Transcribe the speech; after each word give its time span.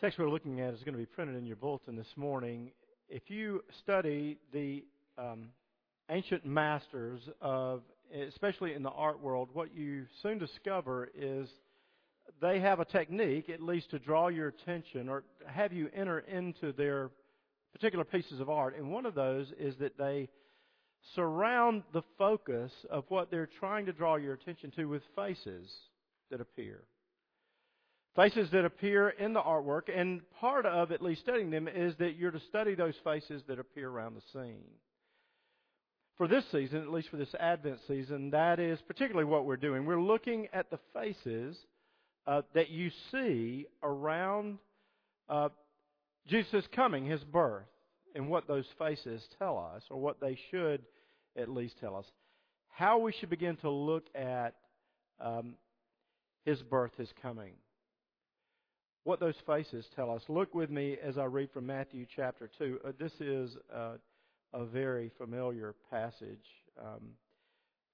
text 0.00 0.16
we're 0.16 0.30
looking 0.30 0.60
at 0.60 0.72
is 0.74 0.84
going 0.84 0.94
to 0.94 0.98
be 0.98 1.06
printed 1.06 1.34
in 1.34 1.44
your 1.44 1.56
bulletin 1.56 1.96
this 1.96 2.16
morning. 2.16 2.70
If 3.08 3.28
you 3.28 3.64
study 3.82 4.38
the 4.52 4.84
um, 5.16 5.48
ancient 6.08 6.46
masters 6.46 7.20
of, 7.40 7.82
especially 8.28 8.74
in 8.74 8.84
the 8.84 8.90
art 8.90 9.20
world, 9.20 9.48
what 9.54 9.74
you 9.74 10.06
soon 10.22 10.38
discover 10.38 11.08
is 11.18 11.48
they 12.40 12.60
have 12.60 12.78
a 12.78 12.84
technique, 12.84 13.48
at 13.48 13.60
least 13.60 13.90
to 13.90 13.98
draw 13.98 14.28
your 14.28 14.48
attention 14.48 15.08
or 15.08 15.24
have 15.46 15.72
you 15.72 15.90
enter 15.92 16.20
into 16.20 16.72
their 16.72 17.10
particular 17.72 18.04
pieces 18.04 18.38
of 18.38 18.48
art. 18.48 18.76
And 18.76 18.92
one 18.92 19.04
of 19.04 19.16
those 19.16 19.48
is 19.58 19.74
that 19.80 19.98
they 19.98 20.28
surround 21.16 21.82
the 21.92 22.02
focus 22.16 22.70
of 22.88 23.04
what 23.08 23.32
they're 23.32 23.48
trying 23.58 23.86
to 23.86 23.92
draw 23.92 24.14
your 24.14 24.34
attention 24.34 24.70
to 24.76 24.84
with 24.84 25.02
faces 25.16 25.68
that 26.30 26.40
appear 26.40 26.84
faces 28.18 28.50
that 28.50 28.64
appear 28.64 29.10
in 29.10 29.32
the 29.32 29.40
artwork, 29.40 29.82
and 29.94 30.20
part 30.40 30.66
of 30.66 30.90
at 30.90 31.00
least 31.00 31.20
studying 31.20 31.50
them 31.50 31.68
is 31.68 31.94
that 32.00 32.16
you're 32.16 32.32
to 32.32 32.40
study 32.48 32.74
those 32.74 32.96
faces 33.04 33.44
that 33.46 33.60
appear 33.60 33.88
around 33.88 34.16
the 34.16 34.22
scene. 34.32 34.64
For 36.16 36.26
this 36.26 36.42
season, 36.50 36.80
at 36.80 36.90
least 36.90 37.10
for 37.10 37.16
this 37.16 37.32
Advent 37.38 37.78
season, 37.86 38.30
that 38.30 38.58
is 38.58 38.80
particularly 38.88 39.24
what 39.24 39.44
we're 39.44 39.56
doing. 39.56 39.86
We're 39.86 40.00
looking 40.00 40.48
at 40.52 40.68
the 40.68 40.80
faces 40.92 41.56
uh, 42.26 42.42
that 42.54 42.70
you 42.70 42.90
see 43.12 43.66
around 43.84 44.58
uh, 45.28 45.50
Jesus' 46.26 46.64
coming, 46.74 47.06
his 47.06 47.22
birth, 47.22 47.66
and 48.16 48.28
what 48.28 48.48
those 48.48 48.66
faces 48.80 49.22
tell 49.38 49.56
us, 49.76 49.84
or 49.90 50.00
what 50.00 50.20
they 50.20 50.36
should 50.50 50.82
at 51.36 51.48
least 51.48 51.76
tell 51.80 51.94
us. 51.94 52.06
How 52.66 52.98
we 52.98 53.12
should 53.12 53.30
begin 53.30 53.54
to 53.58 53.70
look 53.70 54.06
at 54.12 54.54
um, 55.20 55.54
his 56.44 56.60
birth, 56.62 56.90
his 56.98 57.10
coming 57.22 57.52
what 59.08 59.20
those 59.20 59.40
faces 59.46 59.86
tell 59.96 60.10
us. 60.10 60.20
Look 60.28 60.54
with 60.54 60.68
me 60.68 60.98
as 61.02 61.16
I 61.16 61.24
read 61.24 61.50
from 61.50 61.64
Matthew 61.64 62.04
chapter 62.14 62.50
2. 62.58 62.80
Uh, 62.84 62.92
this 63.00 63.12
is 63.20 63.56
uh, 63.74 63.92
a 64.52 64.66
very 64.66 65.10
familiar 65.16 65.74
passage 65.90 66.44
um, 66.78 67.12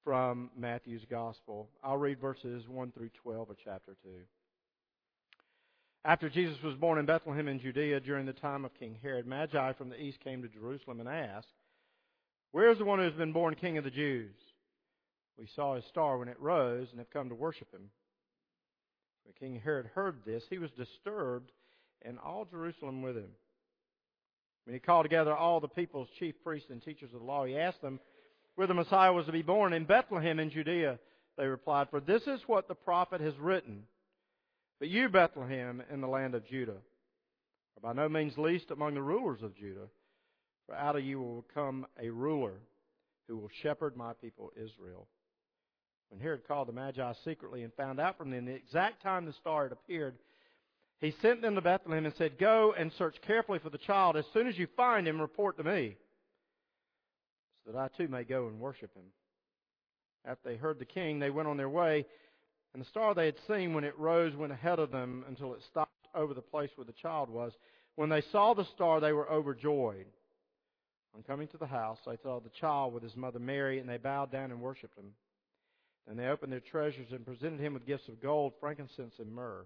from 0.03 0.51
Matthew's 0.59 1.05
Gospel. 1.09 1.69
I'll 1.85 1.99
read 1.99 2.21
verses 2.21 2.65
1 2.69 2.91
through 2.91 3.11
12 3.23 3.51
of 3.51 3.57
chapter 3.65 3.95
2. 4.03 4.09
After 6.05 6.29
Jesus 6.29 6.61
was 6.65 6.75
born 6.75 6.99
in 6.99 7.07
Bethlehem 7.07 7.47
in 7.47 7.61
Judea 7.61 8.01
during 8.01 8.27
the 8.27 8.33
time 8.33 8.65
of 8.65 8.75
King 8.75 8.97
Herod, 9.01 9.25
Magi 9.25 9.73
from 9.75 9.91
the 9.91 10.03
east 10.03 10.19
came 10.19 10.43
to 10.43 10.49
Jerusalem 10.49 10.99
and 10.99 11.09
asked, 11.09 11.47
Where 12.51 12.73
is 12.73 12.79
the 12.79 12.85
one 12.85 12.99
who 12.99 13.05
has 13.05 13.15
been 13.15 13.33
born 13.33 13.55
King 13.55 13.79
of 13.79 13.85
the 13.85 13.91
Jews? 13.91 14.35
We 15.39 15.47
saw 15.55 15.77
his 15.77 15.85
star 15.85 16.19
when 16.19 16.27
it 16.27 16.41
rose 16.41 16.89
and 16.91 16.99
have 16.99 17.11
come 17.11 17.29
to 17.29 17.37
worship 17.37 17.71
him. 17.73 17.91
When 19.25 19.35
King 19.39 19.61
Herod 19.61 19.87
heard 19.95 20.17
this, 20.25 20.45
he 20.51 20.59
was 20.59 20.71
disturbed, 20.73 21.51
and 22.03 22.19
all 22.19 22.45
Jerusalem 22.45 23.03
with 23.03 23.17
him. 23.17 23.31
When 24.65 24.75
he 24.75 24.81
called 24.81 25.05
together 25.05 25.35
all 25.35 25.61
the 25.61 25.69
people's 25.69 26.09
chief 26.19 26.35
priests 26.43 26.71
and 26.71 26.83
teachers 26.83 27.13
of 27.13 27.21
the 27.21 27.27
law, 27.27 27.45
he 27.45 27.59
asked 27.59 27.83
them 27.83 28.01
where 28.55 28.67
the 28.67 28.75
Messiah 28.75 29.13
was 29.13 29.27
to 29.27 29.33
be 29.33 29.43
born. 29.43 29.73
In 29.73 29.85
Bethlehem 29.85 30.39
in 30.39 30.51
Judea, 30.51 30.99
they 31.37 31.47
replied, 31.47 31.89
For 31.91 32.01
this 32.01 32.23
is 32.27 32.41
what 32.47 32.69
the 32.69 32.75
prophet 32.75 33.21
has 33.21 33.37
written. 33.39 33.85
But 34.79 34.89
you, 34.89 35.09
Bethlehem, 35.09 35.83
in 35.91 36.01
the 36.01 36.09
land 36.09 36.35
of 36.35 36.47
Judah, 36.47 36.73
are 37.77 37.81
by 37.83 37.93
no 37.93 38.09
means 38.09 38.39
least 38.39 38.71
among 38.71 38.95
the 38.95 39.03
rulers 39.03 39.43
of 39.43 39.57
Judah, 39.57 39.89
for 40.67 40.75
out 40.75 40.97
of 40.97 41.05
you 41.05 41.21
will 41.21 41.45
come 41.55 41.87
a 42.01 42.09
ruler 42.09 42.55
who 43.29 43.37
will 43.37 43.51
shepherd 43.63 43.97
my 43.97 44.13
people 44.15 44.53
Israel. 44.57 45.07
When 46.11 46.21
Herod 46.21 46.47
called 46.47 46.69
the 46.69 46.73
Magi 46.73 47.13
secretly 47.25 47.63
and 47.63 47.73
found 47.75 48.01
out 48.01 48.17
from 48.17 48.31
them 48.31 48.45
the 48.45 48.55
exact 48.55 49.03
time 49.03 49.25
the 49.25 49.33
star 49.33 49.65
had 49.65 49.73
appeared, 49.73 50.17
he 51.01 51.15
sent 51.21 51.43
them 51.43 51.55
to 51.55 51.61
Bethlehem 51.61 52.07
and 52.07 52.15
said, 52.17 52.39
Go 52.39 52.75
and 52.77 52.93
search 52.93 53.17
carefully 53.27 53.59
for 53.59 53.71
the 53.71 53.79
child. 53.79 54.17
As 54.17 54.25
soon 54.33 54.47
as 54.47 54.57
you 54.57 54.67
find 54.77 55.07
him, 55.07 55.21
report 55.21 55.57
to 55.59 55.65
me, 55.65 55.97
so 57.65 57.73
that 57.73 57.79
I 57.79 57.89
too 57.97 58.09
may 58.09 58.25
go 58.25 58.47
and 58.47 58.61
worship 58.61 58.95
him. 58.95 59.05
After 60.25 60.49
they 60.49 60.57
heard 60.57 60.79
the 60.79 60.85
king, 60.85 61.19
they 61.19 61.31
went 61.31 61.49
on 61.49 61.57
their 61.57 61.69
way, 61.69 62.07
and 62.73 62.81
the 62.81 62.89
star 62.89 63.15
they 63.15 63.27
had 63.27 63.39
seen 63.47 63.75
when 63.75 63.85
it 63.85 63.99
rose 63.99 64.35
went 64.35 64.53
ahead 64.53 64.79
of 64.79 64.91
them 64.91 65.25
until 65.29 65.53
it 65.55 65.63
stopped 65.63 65.91
over 66.15 66.33
the 66.33 66.41
place 66.41 66.71
where 66.77 66.85
the 66.87 66.93
child 66.93 67.29
was. 67.29 67.53
When 67.97 68.09
they 68.09 68.23
saw 68.33 68.55
the 68.55 68.65
star, 68.65 69.01
they 69.01 69.13
were 69.13 69.31
overjoyed. 69.31 70.07
On 71.15 71.23
coming 71.23 71.47
to 71.49 71.59
the 71.59 71.67
house, 71.67 71.99
they 72.07 72.17
saw 72.23 72.41
the 72.41 72.49
child 72.51 72.93
with 72.93 73.03
his 73.03 73.17
mother 73.17 73.39
Mary, 73.39 73.79
and 73.79 73.89
they 73.89 73.99
bowed 73.99 74.33
down 74.33 74.51
and 74.51 74.61
worshipped 74.61 74.99
him. 74.99 75.13
And 76.09 76.19
they 76.19 76.27
opened 76.27 76.53
their 76.53 76.61
treasures 76.61 77.13
and 77.13 77.25
presented 77.25 77.61
him 77.61 77.75
with 77.75 77.87
gifts 77.87 78.09
of 78.09 78.21
gold, 78.21 78.53
frankincense, 78.61 79.15
and 79.19 79.33
myrrh. 79.33 79.65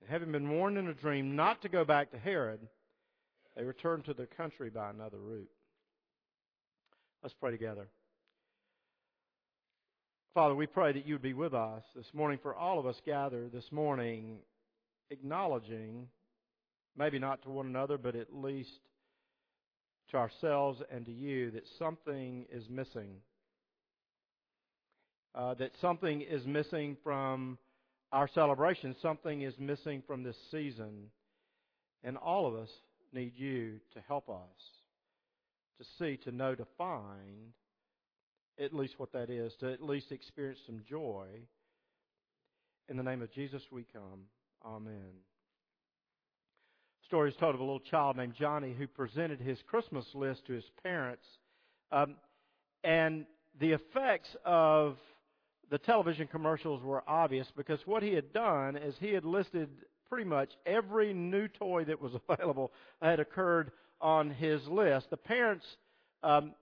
And 0.00 0.10
having 0.10 0.32
been 0.32 0.50
warned 0.50 0.76
in 0.76 0.88
a 0.88 0.94
dream 0.94 1.36
not 1.36 1.62
to 1.62 1.68
go 1.68 1.84
back 1.84 2.10
to 2.10 2.18
Herod, 2.18 2.60
they 3.56 3.64
returned 3.64 4.04
to 4.06 4.14
their 4.14 4.26
country 4.26 4.68
by 4.68 4.90
another 4.90 5.18
route. 5.18 5.50
Let's 7.22 7.34
pray 7.40 7.50
together. 7.50 7.88
Father, 10.34 10.54
we 10.54 10.66
pray 10.66 10.92
that 10.92 11.06
you 11.06 11.14
would 11.14 11.22
be 11.22 11.34
with 11.34 11.54
us 11.54 11.82
this 11.94 12.12
morning 12.14 12.38
for 12.42 12.54
all 12.54 12.78
of 12.78 12.86
us 12.86 12.96
gathered 13.04 13.52
this 13.52 13.70
morning, 13.70 14.38
acknowledging, 15.10 16.08
maybe 16.96 17.18
not 17.18 17.42
to 17.42 17.50
one 17.50 17.66
another, 17.66 17.98
but 17.98 18.16
at 18.16 18.34
least 18.34 18.80
to 20.10 20.16
ourselves 20.16 20.80
and 20.90 21.04
to 21.06 21.12
you, 21.12 21.50
that 21.50 21.64
something 21.78 22.46
is 22.50 22.68
missing 22.68 23.16
uh, 25.34 25.54
that 25.54 25.72
something 25.80 26.20
is 26.22 26.46
missing 26.46 26.96
from 27.02 27.58
our 28.12 28.28
celebration, 28.34 28.94
something 29.00 29.42
is 29.42 29.54
missing 29.58 30.02
from 30.06 30.22
this 30.22 30.36
season. 30.50 31.10
And 32.04 32.16
all 32.16 32.46
of 32.46 32.54
us 32.54 32.68
need 33.12 33.32
you 33.36 33.80
to 33.94 34.00
help 34.06 34.28
us 34.28 34.36
to 35.78 35.86
see, 35.98 36.16
to 36.24 36.32
know, 36.32 36.54
to 36.54 36.66
find 36.76 37.52
at 38.60 38.74
least 38.74 38.94
what 38.98 39.12
that 39.12 39.30
is, 39.30 39.52
to 39.60 39.72
at 39.72 39.82
least 39.82 40.12
experience 40.12 40.60
some 40.66 40.80
joy. 40.88 41.26
In 42.88 42.96
the 42.96 43.02
name 43.02 43.22
of 43.22 43.32
Jesus 43.32 43.62
we 43.70 43.86
come. 43.92 44.24
Amen. 44.64 45.12
Story 47.06 47.30
is 47.30 47.36
told 47.36 47.54
of 47.54 47.60
a 47.60 47.64
little 47.64 47.80
child 47.80 48.16
named 48.16 48.34
Johnny 48.38 48.74
who 48.76 48.86
presented 48.86 49.40
his 49.40 49.58
Christmas 49.66 50.06
list 50.14 50.46
to 50.46 50.52
his 50.52 50.64
parents. 50.82 51.24
Um, 51.90 52.16
and 52.84 53.26
the 53.60 53.72
effects 53.72 54.34
of 54.44 54.96
the 55.70 55.78
television 55.78 56.26
commercials 56.26 56.82
were 56.82 57.02
obvious 57.06 57.46
because 57.56 57.80
what 57.86 58.02
he 58.02 58.12
had 58.12 58.32
done 58.32 58.76
is 58.76 58.94
he 59.00 59.12
had 59.12 59.24
listed 59.24 59.68
pretty 60.08 60.28
much 60.28 60.50
every 60.66 61.14
new 61.14 61.48
toy 61.48 61.84
that 61.84 62.00
was 62.00 62.12
available 62.28 62.72
had 63.00 63.20
occurred 63.20 63.72
on 64.00 64.30
his 64.30 64.60
list. 64.68 65.08
The 65.10 65.16
parents 65.16 65.64
um, 66.22 66.52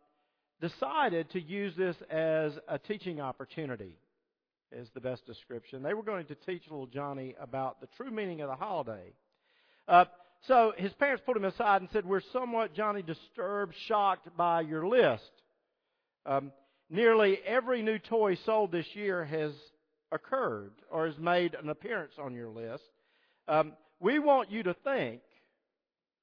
decided 0.61 1.31
to 1.31 1.41
use 1.41 1.75
this 1.77 1.97
as 2.11 2.53
a 2.69 2.79
teaching 2.79 3.21
opportunity, 3.21 3.97
is 4.73 4.89
the 4.95 5.01
best 5.01 5.27
description. 5.27 5.83
They 5.83 5.95
were 5.95 6.03
going 6.03 6.27
to 6.27 6.35
teach 6.35 6.63
little 6.71 6.87
Johnny 6.87 7.35
about 7.41 7.81
the 7.81 7.89
true 7.97 8.11
meaning 8.11 8.41
of 8.41 8.49
the 8.49 8.57
holiday. 8.57 9.13
Uh, 9.89 10.05
so 10.47 10.73
his 10.77 10.93
parents 10.95 11.23
put 11.27 11.37
him 11.37 11.45
aside 11.45 11.81
and 11.81 11.91
said, 11.93 12.07
We're 12.07 12.23
somewhat, 12.33 12.75
Johnny, 12.75 13.03
disturbed, 13.03 13.75
shocked 13.87 14.29
by 14.37 14.61
your 14.61 14.87
list. 14.87 15.31
Um, 16.25 16.53
nearly 16.91 17.39
every 17.47 17.83
new 17.83 17.99
toy 17.99 18.37
sold 18.45 18.73
this 18.73 18.87
year 18.95 19.25
has 19.25 19.53
occurred 20.13 20.73
or 20.91 21.07
has 21.07 21.19
made 21.19 21.55
an 21.55 21.69
appearance 21.69 22.15
on 22.19 22.35
your 22.35 22.49
list. 22.49 22.85
Um, 23.49 23.73
we 24.01 24.19
want 24.19 24.51
you 24.51 24.63
to 24.65 24.75
think, 24.85 25.21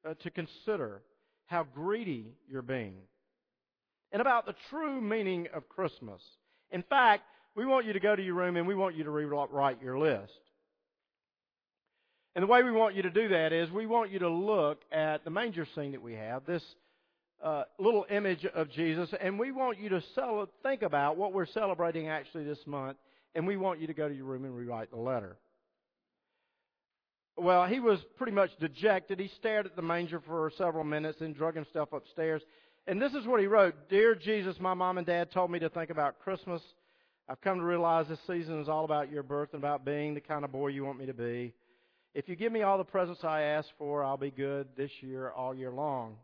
uh, 0.07 0.13
to 0.23 0.29
consider 0.29 1.01
how 1.45 1.63
greedy 1.63 2.35
you're 2.49 2.61
being 2.61 2.97
and 4.11 4.21
about 4.21 4.45
the 4.45 4.55
true 4.69 5.01
meaning 5.01 5.47
of 5.53 5.67
Christmas. 5.69 6.21
In 6.71 6.83
fact, 6.83 7.23
we 7.55 7.65
want 7.65 7.85
you 7.85 7.93
to 7.93 7.99
go 7.99 8.15
to 8.15 8.23
your 8.23 8.35
room 8.35 8.55
and 8.55 8.67
we 8.67 8.75
want 8.75 8.95
you 8.95 9.03
to 9.03 9.09
rewrite 9.09 9.81
your 9.81 9.97
list. 9.97 10.31
And 12.35 12.43
the 12.43 12.47
way 12.47 12.61
we 12.61 12.71
want 12.71 12.95
you 12.95 13.01
to 13.01 13.09
do 13.09 13.29
that 13.29 13.51
is 13.51 13.71
we 13.71 13.87
want 13.87 14.11
you 14.11 14.19
to 14.19 14.29
look 14.29 14.81
at 14.91 15.23
the 15.23 15.31
manger 15.31 15.67
scene 15.73 15.93
that 15.93 16.01
we 16.01 16.13
have, 16.13 16.45
this 16.45 16.63
uh, 17.43 17.63
little 17.79 18.05
image 18.09 18.45
of 18.45 18.69
Jesus, 18.71 19.09
and 19.21 19.37
we 19.37 19.51
want 19.51 19.79
you 19.79 19.89
to 19.89 20.01
cel- 20.15 20.49
think 20.63 20.81
about 20.81 21.17
what 21.17 21.33
we're 21.33 21.45
celebrating 21.45 22.07
actually 22.07 22.43
this 22.43 22.65
month, 22.65 22.97
and 23.35 23.45
we 23.45 23.57
want 23.57 23.79
you 23.79 23.87
to 23.87 23.93
go 23.93 24.07
to 24.07 24.15
your 24.15 24.25
room 24.25 24.45
and 24.45 24.55
rewrite 24.55 24.89
the 24.89 24.97
letter. 24.97 25.37
Well, 27.37 27.67
he 27.67 27.79
was 27.79 27.99
pretty 28.17 28.31
much 28.31 28.49
dejected. 28.59 29.19
He 29.19 29.29
stared 29.37 29.67
at 29.67 29.75
the 29.75 29.83
manger 29.83 30.19
for 30.25 30.51
several 30.57 30.83
minutes 30.83 31.21
and 31.21 31.35
drug 31.35 31.55
himself 31.55 31.93
upstairs. 31.93 32.41
And 32.87 32.99
this 32.99 33.13
is 33.13 33.27
what 33.27 33.39
he 33.39 33.45
wrote 33.45 33.75
Dear 33.89 34.15
Jesus, 34.15 34.55
my 34.59 34.73
mom 34.73 34.97
and 34.97 35.05
dad 35.05 35.31
told 35.31 35.51
me 35.51 35.59
to 35.59 35.69
think 35.69 35.91
about 35.91 36.19
Christmas. 36.19 36.61
I've 37.29 37.41
come 37.41 37.59
to 37.59 37.63
realize 37.63 38.07
this 38.07 38.19
season 38.25 38.59
is 38.61 38.69
all 38.69 38.85
about 38.85 39.11
your 39.11 39.21
birth 39.21 39.49
and 39.53 39.61
about 39.61 39.85
being 39.85 40.13
the 40.13 40.21
kind 40.21 40.45
of 40.45 40.51
boy 40.51 40.69
you 40.69 40.85
want 40.85 40.97
me 40.97 41.05
to 41.05 41.13
be. 41.13 41.53
If 42.15 42.27
you 42.27 42.35
give 42.35 42.51
me 42.51 42.63
all 42.63 42.77
the 42.77 42.85
presents 42.85 43.23
I 43.23 43.41
ask 43.41 43.67
for, 43.77 44.03
I'll 44.03 44.17
be 44.17 44.31
good 44.31 44.69
this 44.75 44.89
year, 45.01 45.29
all 45.29 45.53
year 45.53 45.71
long. 45.71 46.15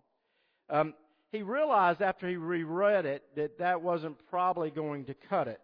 Um, 0.70 0.94
he 1.34 1.42
realized 1.42 2.02
after 2.02 2.30
he 2.30 2.38
reread 2.38 3.06
it 3.06 3.24
that 3.36 3.60
that 3.60 3.82
wasn't 3.82 4.16
probably 4.30 4.72
going 4.72 5.04
to 5.06 5.14
cut 5.30 5.50
it. 5.50 5.60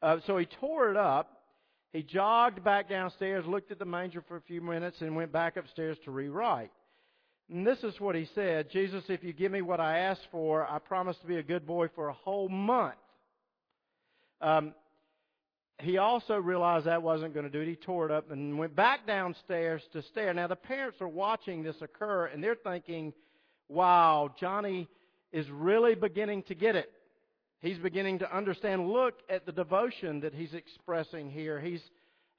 Uh, 0.00 0.16
so 0.26 0.38
he 0.38 0.46
tore 0.46 0.90
it 0.90 0.96
up 0.96 1.38
he 1.92 2.02
jogged 2.02 2.62
back 2.62 2.88
downstairs, 2.88 3.46
looked 3.46 3.70
at 3.70 3.78
the 3.78 3.84
manger 3.84 4.22
for 4.28 4.36
a 4.36 4.42
few 4.42 4.60
minutes, 4.60 5.00
and 5.00 5.16
went 5.16 5.32
back 5.32 5.56
upstairs 5.56 5.96
to 6.04 6.10
rewrite. 6.10 6.70
And 7.50 7.66
this 7.66 7.82
is 7.82 7.98
what 7.98 8.14
he 8.14 8.28
said 8.34 8.70
Jesus, 8.70 9.04
if 9.08 9.24
you 9.24 9.32
give 9.32 9.52
me 9.52 9.62
what 9.62 9.80
I 9.80 9.98
asked 9.98 10.28
for, 10.30 10.70
I 10.70 10.78
promise 10.78 11.16
to 11.18 11.26
be 11.26 11.36
a 11.36 11.42
good 11.42 11.66
boy 11.66 11.88
for 11.94 12.08
a 12.08 12.12
whole 12.12 12.48
month. 12.48 12.94
Um, 14.42 14.74
he 15.80 15.96
also 15.96 16.36
realized 16.36 16.86
that 16.86 17.02
wasn't 17.02 17.32
going 17.32 17.46
to 17.46 17.50
do 17.50 17.60
it. 17.60 17.68
He 17.68 17.76
tore 17.76 18.04
it 18.04 18.10
up 18.10 18.30
and 18.30 18.58
went 18.58 18.76
back 18.76 19.06
downstairs 19.06 19.80
to 19.92 20.02
stare. 20.02 20.34
Now, 20.34 20.48
the 20.48 20.56
parents 20.56 21.00
are 21.00 21.08
watching 21.08 21.62
this 21.62 21.80
occur, 21.80 22.26
and 22.26 22.42
they're 22.42 22.56
thinking, 22.56 23.14
wow, 23.68 24.34
Johnny 24.38 24.88
is 25.32 25.48
really 25.50 25.94
beginning 25.94 26.42
to 26.44 26.54
get 26.54 26.76
it. 26.76 26.90
He's 27.60 27.78
beginning 27.78 28.20
to 28.20 28.36
understand. 28.36 28.88
Look 28.88 29.14
at 29.28 29.46
the 29.46 29.52
devotion 29.52 30.20
that 30.20 30.34
he's 30.34 30.54
expressing 30.54 31.30
here. 31.30 31.60
He's 31.60 31.82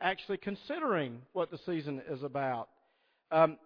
actually 0.02 0.38
considering 0.38 1.22
what 1.34 1.52
the 1.52 1.60
season 1.66 2.02
is 2.10 2.24
about. 2.24 2.70
Um, 3.32 3.58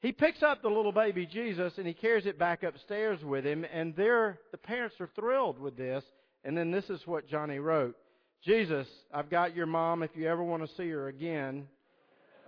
he 0.00 0.12
picks 0.12 0.42
up 0.42 0.62
the 0.62 0.68
little 0.68 0.92
baby 0.92 1.26
Jesus 1.26 1.74
and 1.78 1.86
he 1.86 1.94
carries 1.94 2.26
it 2.26 2.38
back 2.38 2.62
upstairs 2.62 3.22
with 3.24 3.44
him, 3.44 3.64
and 3.72 3.94
there 3.96 4.38
the 4.52 4.58
parents 4.58 4.96
are 5.00 5.10
thrilled 5.14 5.58
with 5.58 5.76
this. 5.76 6.04
And 6.44 6.56
then 6.56 6.70
this 6.70 6.88
is 6.90 7.06
what 7.06 7.28
Johnny 7.28 7.58
wrote 7.58 7.96
Jesus, 8.44 8.86
I've 9.12 9.28
got 9.28 9.56
your 9.56 9.66
mom 9.66 10.04
if 10.04 10.10
you 10.14 10.28
ever 10.28 10.42
want 10.42 10.64
to 10.64 10.74
see 10.76 10.88
her 10.90 11.08
again. 11.08 11.66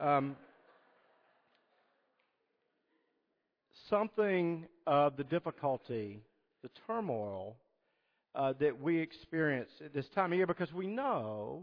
Um, 0.01 0.37
something 3.91 4.67
of 4.89 5.19
the 5.19 5.25
difficulty, 5.25 6.23
the 6.63 6.71
turmoil 6.87 7.57
uh, 8.35 8.55
that 8.59 8.81
we 8.81 8.99
experience 8.99 9.69
at 9.85 9.93
this 9.93 10.07
time 10.15 10.33
of 10.33 10.39
year 10.39 10.47
because 10.47 10.73
we 10.73 10.87
know, 10.87 11.63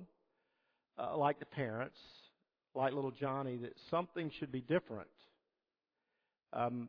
uh, 0.99 1.17
like 1.17 1.39
the 1.39 1.45
parents, 1.45 1.97
like 2.75 2.93
little 2.93 3.09
Johnny, 3.09 3.57
that 3.57 3.73
something 3.89 4.29
should 4.39 4.51
be 4.51 4.61
different. 4.61 5.07
Um, 6.53 6.87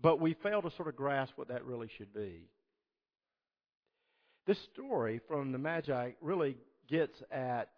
but 0.00 0.20
we 0.20 0.34
fail 0.44 0.62
to 0.62 0.70
sort 0.76 0.86
of 0.86 0.94
grasp 0.94 1.32
what 1.34 1.48
that 1.48 1.64
really 1.64 1.88
should 1.98 2.14
be. 2.14 2.48
This 4.46 4.58
story 4.72 5.20
from 5.26 5.50
the 5.50 5.58
Magi 5.58 6.12
really 6.20 6.56
gets 6.88 7.20
at 7.32 7.70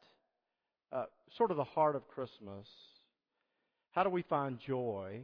uh, 0.93 1.07
sort 1.39 1.51
of 1.51 1.57
the 1.57 1.65
heart 1.65 1.97
of 1.97 2.07
Christmas. 2.09 2.67
How 3.93 4.05
do 4.05 4.11
we 4.11 4.21
find 4.21 4.59
joy 4.61 5.23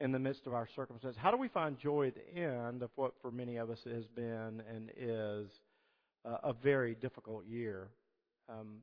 in 0.00 0.12
the 0.12 0.18
midst 0.18 0.46
of 0.46 0.54
our 0.54 0.68
circumstances? 0.74 1.18
How 1.20 1.30
do 1.30 1.36
we 1.36 1.48
find 1.48 1.78
joy 1.78 2.08
at 2.08 2.14
the 2.14 2.40
end 2.40 2.82
of 2.82 2.90
what 2.96 3.12
for 3.20 3.30
many 3.30 3.56
of 3.56 3.70
us 3.70 3.78
has 3.84 4.04
been 4.16 4.62
and 4.68 4.90
is 4.96 5.50
a 6.24 6.52
very 6.62 6.94
difficult 6.94 7.46
year? 7.46 7.88
Um, 8.48 8.78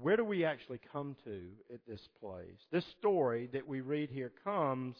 where 0.00 0.16
do 0.16 0.24
we 0.24 0.44
actually 0.44 0.80
come 0.92 1.16
to 1.24 1.40
at 1.72 1.80
this 1.86 2.00
place? 2.20 2.58
This 2.70 2.84
story 2.98 3.48
that 3.52 3.66
we 3.66 3.80
read 3.80 4.10
here 4.10 4.32
comes 4.44 4.96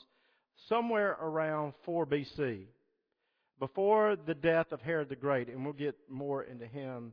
somewhere 0.69 1.17
around 1.21 1.75
4 1.85 2.07
BC, 2.07 2.67
before 3.59 4.17
the 4.27 4.35
death 4.35 4.73
of 4.73 4.81
Herod 4.81 5.09
the 5.09 5.17
Great, 5.17 5.49
and 5.49 5.65
we'll 5.65 5.73
get 5.73 5.97
more 6.09 6.45
into 6.45 6.67
him 6.67 7.13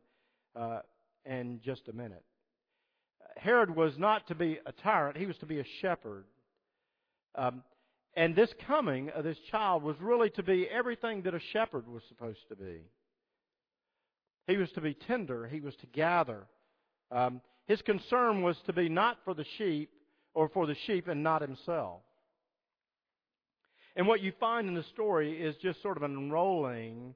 uh, 0.56 0.80
in 1.26 1.60
just 1.64 1.88
a 1.88 1.94
minute. 1.94 2.24
Herod 3.38 3.76
was 3.76 3.94
not 3.98 4.28
to 4.28 4.36
be 4.36 4.60
a 4.66 4.72
tyrant, 4.72 5.18
he 5.18 5.26
was 5.26 5.38
to 5.38 5.46
be 5.46 5.60
a 5.60 5.66
shepherd. 5.82 6.26
Um, 7.36 7.64
and 8.16 8.36
this 8.36 8.54
coming 8.66 9.10
of 9.10 9.24
this 9.24 9.38
child 9.52 9.84
was 9.84 9.96
really 10.00 10.30
to 10.32 10.44
be 10.44 10.68
everything 10.70 11.22
that 11.24 11.34
a 11.34 11.40
shepherd 11.52 11.88
was 11.88 12.02
supposed 12.08 12.48
to 12.50 12.56
be. 12.56 12.82
He 14.48 14.58
was 14.58 14.72
to 14.72 14.82
be 14.82 14.94
tender, 14.94 15.48
he 15.48 15.60
was 15.60 15.76
to 15.78 15.88
gather. 15.88 16.46
Um, 17.12 17.42
his 17.66 17.82
concern 17.82 18.42
was 18.42 18.58
to 18.68 18.74
be 18.74 18.90
not 18.90 19.18
for 19.26 19.34
the 19.34 19.46
sheep 19.58 19.90
or 20.34 20.50
for 20.50 20.68
the 20.68 20.76
sheep 20.86 21.08
and 21.08 21.24
not 21.24 21.42
himself. 21.42 22.02
And 23.96 24.08
what 24.08 24.22
you 24.22 24.34
find 24.40 24.68
in 24.68 24.76
the 24.76 24.84
story 24.84 25.42
is 25.42 25.56
just 25.58 25.82
sort 25.82 25.98
of 25.98 26.04
an 26.04 26.16
unrolling 26.16 27.16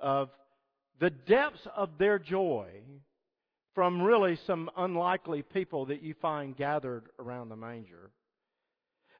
of 0.00 0.30
the 1.00 1.10
depths 1.10 1.66
of 1.76 1.90
their 1.98 2.18
joy 2.18 2.68
from 3.74 4.02
really 4.02 4.38
some 4.46 4.70
unlikely 4.76 5.42
people 5.42 5.86
that 5.86 6.02
you 6.02 6.14
find 6.20 6.56
gathered 6.56 7.04
around 7.18 7.48
the 7.48 7.56
manger. 7.56 8.10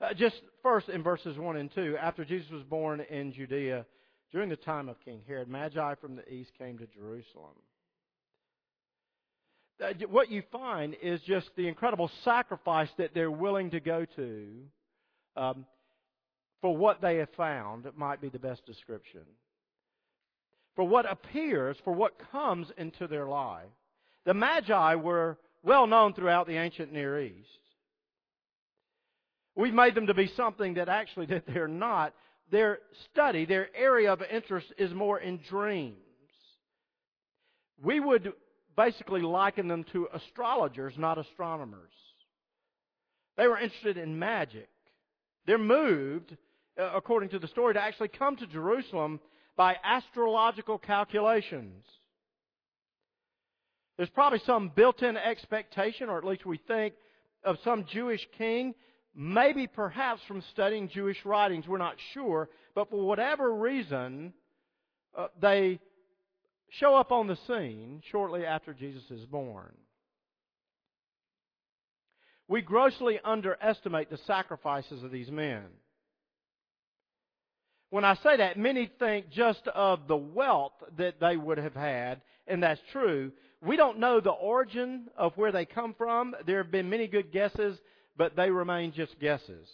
Uh, 0.02 0.12
just 0.12 0.42
first 0.62 0.88
in 0.88 1.02
verses 1.02 1.38
1 1.38 1.56
and 1.56 1.72
2, 1.72 1.96
after 2.00 2.24
Jesus 2.24 2.50
was 2.50 2.64
born 2.64 3.00
in 3.08 3.32
Judea, 3.32 3.86
during 4.32 4.48
the 4.48 4.56
time 4.56 4.88
of 4.88 4.96
King 5.04 5.20
Herod, 5.28 5.48
Magi 5.48 5.94
from 5.96 6.16
the 6.16 6.28
east 6.32 6.50
came 6.58 6.76
to 6.78 6.86
Jerusalem. 6.86 7.54
Uh, 9.80 9.92
what 10.10 10.28
you 10.28 10.42
find 10.50 10.96
is 11.00 11.20
just 11.20 11.50
the 11.56 11.68
incredible 11.68 12.10
sacrifice 12.24 12.88
that 12.98 13.14
they're 13.14 13.30
willing 13.30 13.70
to 13.70 13.80
go 13.80 14.04
to 14.16 14.48
um, 15.36 15.66
for 16.60 16.76
what 16.76 17.00
they 17.00 17.18
have 17.18 17.30
found, 17.36 17.86
might 17.96 18.20
be 18.20 18.28
the 18.28 18.38
best 18.38 18.66
description. 18.66 19.22
For 20.74 20.84
what 20.84 21.10
appears, 21.10 21.76
for 21.84 21.92
what 21.92 22.20
comes 22.32 22.68
into 22.76 23.06
their 23.06 23.26
life. 23.26 23.68
The 24.24 24.34
Magi 24.34 24.96
were 24.96 25.38
well 25.62 25.86
known 25.86 26.14
throughout 26.14 26.46
the 26.46 26.56
ancient 26.56 26.92
Near 26.92 27.20
East. 27.20 27.61
We've 29.54 29.74
made 29.74 29.94
them 29.94 30.06
to 30.06 30.14
be 30.14 30.32
something 30.36 30.74
that 30.74 30.88
actually 30.88 31.26
that 31.26 31.44
they're 31.46 31.68
not. 31.68 32.14
Their 32.50 32.80
study, 33.10 33.44
their 33.44 33.68
area 33.74 34.12
of 34.12 34.22
interest 34.22 34.66
is 34.78 34.92
more 34.92 35.18
in 35.18 35.40
dreams. 35.48 35.96
We 37.82 38.00
would 38.00 38.32
basically 38.76 39.22
liken 39.22 39.68
them 39.68 39.84
to 39.92 40.08
astrologers, 40.12 40.94
not 40.96 41.18
astronomers. 41.18 41.92
They 43.36 43.46
were 43.46 43.58
interested 43.58 43.96
in 43.96 44.18
magic. 44.18 44.68
They're 45.46 45.58
moved, 45.58 46.36
uh, 46.78 46.90
according 46.94 47.30
to 47.30 47.38
the 47.38 47.48
story, 47.48 47.74
to 47.74 47.82
actually 47.82 48.08
come 48.08 48.36
to 48.36 48.46
Jerusalem 48.46 49.20
by 49.56 49.76
astrological 49.82 50.78
calculations. 50.78 51.84
There's 53.96 54.10
probably 54.10 54.40
some 54.46 54.70
built 54.74 55.02
in 55.02 55.16
expectation, 55.16 56.08
or 56.08 56.18
at 56.18 56.24
least 56.24 56.46
we 56.46 56.58
think, 56.68 56.94
of 57.44 57.56
some 57.64 57.84
Jewish 57.90 58.26
king 58.38 58.74
Maybe 59.14 59.66
perhaps 59.66 60.22
from 60.26 60.42
studying 60.52 60.88
Jewish 60.88 61.22
writings, 61.24 61.68
we're 61.68 61.78
not 61.78 61.96
sure, 62.14 62.48
but 62.74 62.88
for 62.88 63.06
whatever 63.06 63.54
reason, 63.54 64.32
uh, 65.16 65.26
they 65.40 65.80
show 66.70 66.96
up 66.96 67.12
on 67.12 67.26
the 67.26 67.36
scene 67.46 68.02
shortly 68.10 68.46
after 68.46 68.72
Jesus 68.72 69.02
is 69.10 69.26
born. 69.26 69.72
We 72.48 72.62
grossly 72.62 73.20
underestimate 73.22 74.10
the 74.10 74.18
sacrifices 74.26 75.02
of 75.02 75.10
these 75.10 75.30
men. 75.30 75.64
When 77.90 78.04
I 78.06 78.14
say 78.16 78.38
that, 78.38 78.58
many 78.58 78.90
think 78.98 79.28
just 79.30 79.68
of 79.68 80.08
the 80.08 80.16
wealth 80.16 80.72
that 80.96 81.20
they 81.20 81.36
would 81.36 81.58
have 81.58 81.74
had, 81.74 82.22
and 82.46 82.62
that's 82.62 82.80
true. 82.90 83.32
We 83.60 83.76
don't 83.76 83.98
know 83.98 84.20
the 84.20 84.30
origin 84.30 85.08
of 85.16 85.36
where 85.36 85.52
they 85.52 85.66
come 85.66 85.94
from. 85.96 86.34
There 86.46 86.62
have 86.62 86.72
been 86.72 86.88
many 86.88 87.06
good 87.06 87.30
guesses 87.30 87.78
but 88.16 88.36
they 88.36 88.50
remain 88.50 88.92
just 88.92 89.18
guesses. 89.20 89.68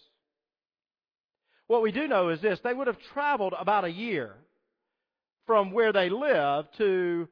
What 1.67 1.83
we 1.83 1.93
do 1.93 2.09
know 2.09 2.31
is 2.31 2.41
this 2.41 2.59
they 2.61 2.73
would 2.73 2.87
have 2.87 2.99
traveled 3.13 3.55
about 3.59 3.85
a 3.85 3.91
year 3.91 4.35
from 5.47 5.73
where 5.73 5.93
they 5.93 6.09
lived 6.09 6.69
to 6.79 7.29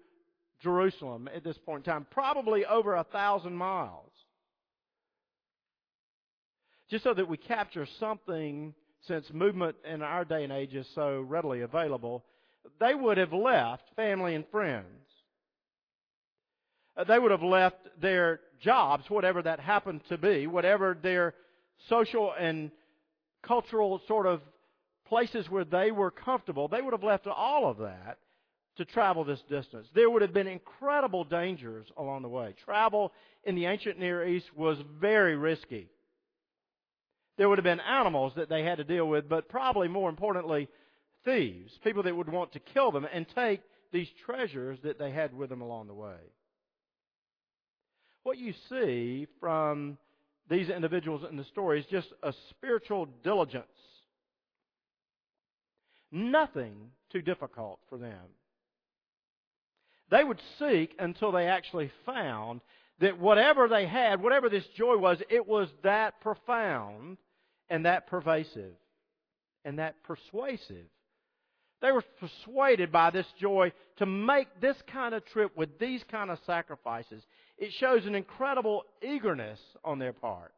Jerusalem 0.63 1.29
at 1.35 1.45
this 1.45 1.59
point 1.59 1.87
in 1.87 1.93
time, 1.93 2.07
probably 2.11 2.65
over 2.65 2.95
a 2.95 3.05
thousand 3.05 3.55
miles. 3.55 4.11
Just 6.91 7.05
so 7.05 7.15
that 7.15 7.29
we 7.29 7.37
capture 7.37 7.87
something, 7.99 8.75
since 9.07 9.27
movement 9.33 9.77
in 9.91 10.03
our 10.03 10.25
day 10.25 10.45
and 10.45 10.53
age 10.53 10.75
is 10.75 10.87
so 10.95 11.21
readily 11.21 11.63
available, 11.63 12.25
they 12.81 12.95
would 12.95 13.19
have 13.19 13.33
left 13.33 13.83
family 13.97 14.35
and 14.35 14.45
friends. 14.51 15.06
Uh, 16.97 17.05
they 17.05 17.19
would 17.19 17.31
have 17.31 17.43
left 17.43 17.77
their 18.01 18.41
jobs, 18.61 19.05
whatever 19.09 19.43
that 19.43 19.61
happened 19.61 20.01
to 20.09 20.17
be, 20.17 20.47
whatever 20.47 20.97
their 21.01 21.35
social 21.89 22.33
and 22.39 22.71
cultural 23.43 24.01
sort 24.09 24.27
of 24.27 24.41
places 25.07 25.49
where 25.51 25.65
they 25.65 25.91
were 25.91 26.11
comfortable, 26.11 26.69
they 26.69 26.81
would 26.81 26.93
have 26.93 27.05
left 27.05 27.27
all 27.27 27.69
of 27.69 27.79
that 27.79 28.19
to 28.77 28.85
travel 28.85 29.25
this 29.25 29.43
distance. 29.49 29.87
There 29.95 30.11
would 30.11 30.23
have 30.23 30.35
been 30.35 30.47
incredible 30.47 31.25
dangers 31.25 31.87
along 31.97 32.23
the 32.23 32.29
way. 32.29 32.55
Travel 32.65 33.13
in 33.45 33.55
the 33.55 33.67
ancient 33.67 33.99
Near 33.99 34.27
East 34.27 34.47
was 34.55 34.79
very 35.01 35.37
risky. 35.37 35.89
There 37.39 37.49
would 37.49 37.59
have 37.59 37.65
been 37.65 37.81
animals 37.81 38.33
that 38.37 38.49
they 38.49 38.63
had 38.63 38.79
to 38.79 38.85
deal 38.85 39.07
with, 39.07 39.29
but 39.29 39.49
probably 39.49 39.89
more 39.89 40.09
importantly, 40.09 40.69
thieves, 41.25 41.73
people 41.85 42.03
that 42.03 42.17
would 42.17 42.31
want 42.31 42.53
to 42.53 42.59
kill 42.59 42.91
them 42.91 43.07
and 43.11 43.27
take 43.35 43.61
these 43.93 44.09
treasures 44.25 44.79
that 44.83 44.99
they 44.99 45.11
had 45.11 45.35
with 45.35 45.51
them 45.51 45.61
along 45.61 45.87
the 45.87 45.95
way 45.95 46.17
what 48.27 48.39
you 48.39 48.53
see 48.69 49.25
from 49.39 49.97
these 50.51 50.69
individuals 50.69 51.23
in 51.31 51.37
the 51.37 51.45
story 51.45 51.79
is 51.79 51.87
just 51.87 52.09
a 52.25 52.35
spiritual 52.51 53.07
diligence. 53.23 53.67
Nothing 56.11 56.91
too 57.13 57.23
difficult 57.23 57.79
for 57.89 57.99
them. 57.99 58.25
They 60.11 60.25
would 60.25 60.41
seek 60.59 60.97
until 60.99 61.31
they 61.31 61.47
actually 61.47 61.93
found 62.05 62.63
that 62.99 63.17
whatever 63.17 63.69
they 63.69 63.87
had, 63.87 64.21
whatever 64.21 64.49
this 64.49 64.67
joy 64.77 64.97
was, 64.97 65.19
it 65.31 65.47
was 65.47 65.69
that 65.85 66.21
profound 66.21 67.19
and 67.71 67.87
that 67.87 68.09
pervasive 68.09 68.75
and 69.65 69.79
that 69.79 70.03
persuasive. 70.03 70.87
They 71.83 71.93
were 71.93 72.05
persuaded 72.21 72.91
by 72.91 73.11
this 73.11 73.27
joy 73.39 73.73
to 73.99 74.07
make 74.07 74.61
this 74.61 74.77
kind 74.91 75.15
of 75.15 75.25
trip 75.27 75.57
with 75.57 75.79
these 75.79 76.03
kind 76.11 76.31
of 76.31 76.39
sacrifices. 76.47 77.23
It 77.59 77.73
shows 77.73 78.07
an 78.07 78.15
incredible 78.15 78.85
eagerness 79.03 79.61
on 79.85 79.99
their 79.99 80.13
part. 80.13 80.53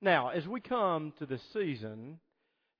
Now, 0.00 0.28
as 0.28 0.46
we 0.46 0.60
come 0.60 1.12
to 1.18 1.26
the 1.26 1.40
season, 1.52 2.20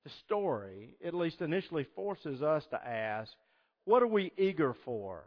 the 0.03 0.11
story, 0.25 0.95
at 1.03 1.13
least 1.13 1.41
initially, 1.41 1.85
forces 1.95 2.41
us 2.41 2.63
to 2.69 2.87
ask, 2.87 3.31
what 3.85 4.03
are 4.03 4.07
we 4.07 4.31
eager 4.37 4.75
for? 4.85 5.23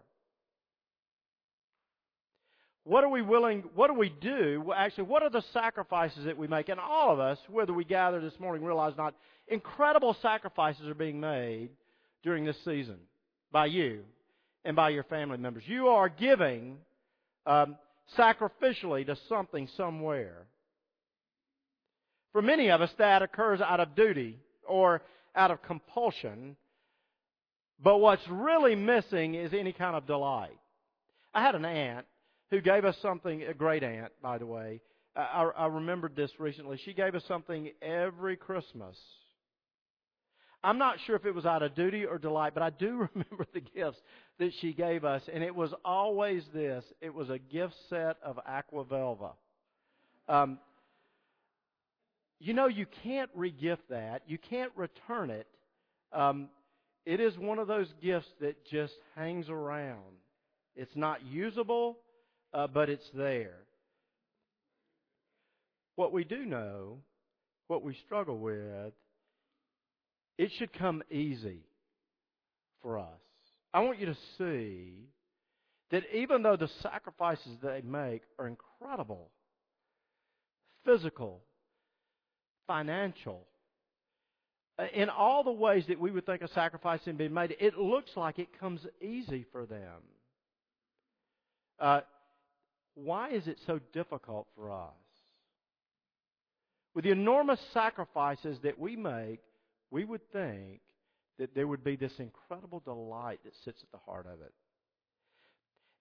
What 2.85 3.05
are 3.05 3.09
we 3.09 3.23
willing, 3.23 3.63
what 3.75 3.89
do 3.89 3.95
we 3.95 4.09
do? 4.09 4.73
Actually, 4.77 5.05
what 5.05 5.23
are 5.23 5.31
the 5.31 5.45
sacrifices 5.53 6.25
that 6.25 6.37
we 6.37 6.49
make? 6.49 6.69
And 6.69 6.81
all 6.81 7.13
of 7.13 7.21
us, 7.21 7.39
whether 7.49 7.73
we 7.73 7.85
gather 7.85 8.21
this 8.21 8.39
morning, 8.41 8.65
realize 8.65 8.95
not, 8.97 9.15
incredible 9.47 10.17
sacrifices 10.21 10.89
are 10.89 10.95
being 10.95 11.21
made 11.21 11.71
during 12.25 12.45
this 12.45 12.57
season 12.65 12.97
by 13.53 13.67
you 13.67 14.03
and 14.65 14.75
by 14.75 14.89
your 14.89 15.05
family 15.05 15.39
members. 15.39 15.63
You 15.67 15.89
are 15.89 16.09
giving 16.09 16.79
um, 17.47 17.77
sacrificially 18.19 19.07
to 19.07 19.17
something 19.29 19.69
somewhere. 19.77 20.47
For 22.33 22.43
many 22.43 22.69
of 22.71 22.81
us, 22.81 22.91
that 22.99 23.23
occurs 23.23 23.61
out 23.61 23.79
of 23.79 23.95
duty 23.95 24.41
or 24.67 25.03
out 25.37 25.53
of 25.53 25.63
compulsion. 25.63 26.57
But 27.81 27.99
what's 27.99 28.27
really 28.29 28.75
missing 28.75 29.35
is 29.35 29.53
any 29.53 29.73
kind 29.73 29.95
of 29.95 30.07
delight. 30.07 30.59
I 31.35 31.43
had 31.43 31.55
an 31.55 31.65
aunt 31.65 32.07
who 32.53 32.61
gave 32.61 32.85
us 32.85 32.97
something, 33.01 33.43
a 33.45 33.55
great 33.55 33.83
aunt, 33.83 34.13
by 34.23 34.37
the 34.37 34.45
way. 34.45 34.83
I, 35.17 35.51
I 35.57 35.67
remembered 35.69 36.15
this 36.15 36.31
recently. 36.39 36.79
She 36.85 36.93
gave 36.93 37.15
us 37.15 37.25
something 37.27 37.71
every 37.81 38.37
Christmas. 38.37 38.95
I'm 40.63 40.77
not 40.77 40.99
sure 41.07 41.17
if 41.17 41.25
it 41.25 41.35
was 41.35 41.47
out 41.47 41.63
of 41.63 41.75
duty 41.75 42.05
or 42.05 42.19
delight, 42.19 42.53
but 42.53 42.63
I 42.63 42.69
do 42.69 43.09
remember 43.15 43.47
the 43.55 43.63
gifts 43.63 43.99
that 44.39 44.53
she 44.61 44.75
gave 44.75 45.03
us, 45.03 45.23
and 45.33 45.43
it 45.43 45.55
was 45.55 45.73
always 45.83 46.45
this. 46.53 46.85
It 47.01 47.15
was 47.15 47.31
a 47.31 47.39
gift 47.39 47.75
set 47.89 48.19
of 48.23 48.39
Aqua 48.47 48.85
Velva. 48.85 49.31
Um, 50.29 50.59
you 52.39 52.53
know, 52.53 52.67
you 52.67 52.85
can't 53.03 53.35
regift 53.35 53.89
that. 53.89 54.25
You 54.27 54.37
can't 54.37 54.73
return 54.77 55.31
it. 55.31 55.47
Um, 56.13 56.51
it 57.07 57.19
is 57.19 57.39
one 57.39 57.59
of 57.59 57.67
those 57.67 57.89
gifts 58.03 58.29
that 58.43 58.63
just 58.67 58.93
hangs 59.17 59.49
around. 59.49 60.01
It's 60.77 60.95
not 60.95 61.25
usable, 61.25 61.99
uh, 62.53 62.67
but 62.67 62.89
it's 62.89 63.09
there. 63.15 63.59
What 65.97 66.13
we 66.13 66.25
do 66.25 66.45
know, 66.45 66.99
what 67.69 67.83
we 67.83 67.95
struggle 68.07 68.39
with, 68.39 68.93
it 70.39 70.51
should 70.59 70.73
come 70.73 71.03
easy 71.11 71.61
for 72.81 72.99
us. 72.99 73.07
I 73.75 73.81
want 73.81 74.01
you 74.01 74.07
to 74.07 74.17
see 74.39 75.09
that 75.91 76.03
even 76.15 76.43
though 76.43 76.57
the 76.57 76.71
sacrifices 76.83 77.53
they 77.63 77.83
make 77.85 78.23
are 78.39 78.49
incredible, 78.49 79.31
physical, 80.85 81.43
financial. 82.67 83.47
Uh, 84.79 84.87
in 84.95 85.11
all 85.11 85.45
the 85.45 85.53
ways 85.53 85.85
that 85.89 86.01
we 86.01 86.11
would 86.11 86.25
think 86.25 86.41
a 86.41 86.49
sacrifice 86.49 87.01
can 87.05 87.17
be 87.17 87.29
made, 87.29 87.55
it 87.61 87.77
looks 87.77 88.11
like 88.17 88.39
it 88.39 88.59
comes 88.59 88.81
easy 89.01 89.45
for 89.53 89.67
them. 89.67 90.01
Uh, 91.79 92.01
why 92.95 93.31
is 93.31 93.47
it 93.47 93.59
so 93.67 93.81
difficult 93.93 94.47
for 94.57 94.71
us? 94.71 94.91
With 96.95 97.05
the 97.05 97.11
enormous 97.11 97.61
sacrifices 97.73 98.59
that 98.63 98.79
we 98.79 98.97
make, 98.97 99.41
we 99.91 100.05
would 100.05 100.21
think 100.33 100.81
that 101.39 101.55
there 101.55 101.67
would 101.67 101.83
be 101.83 101.97
this 101.97 102.13
incredible 102.19 102.81
delight 102.81 103.41
that 103.45 103.55
sits 103.65 103.83
at 103.83 103.91
the 103.91 104.05
heart 104.05 104.27
of 104.27 104.41
it. 104.43 104.53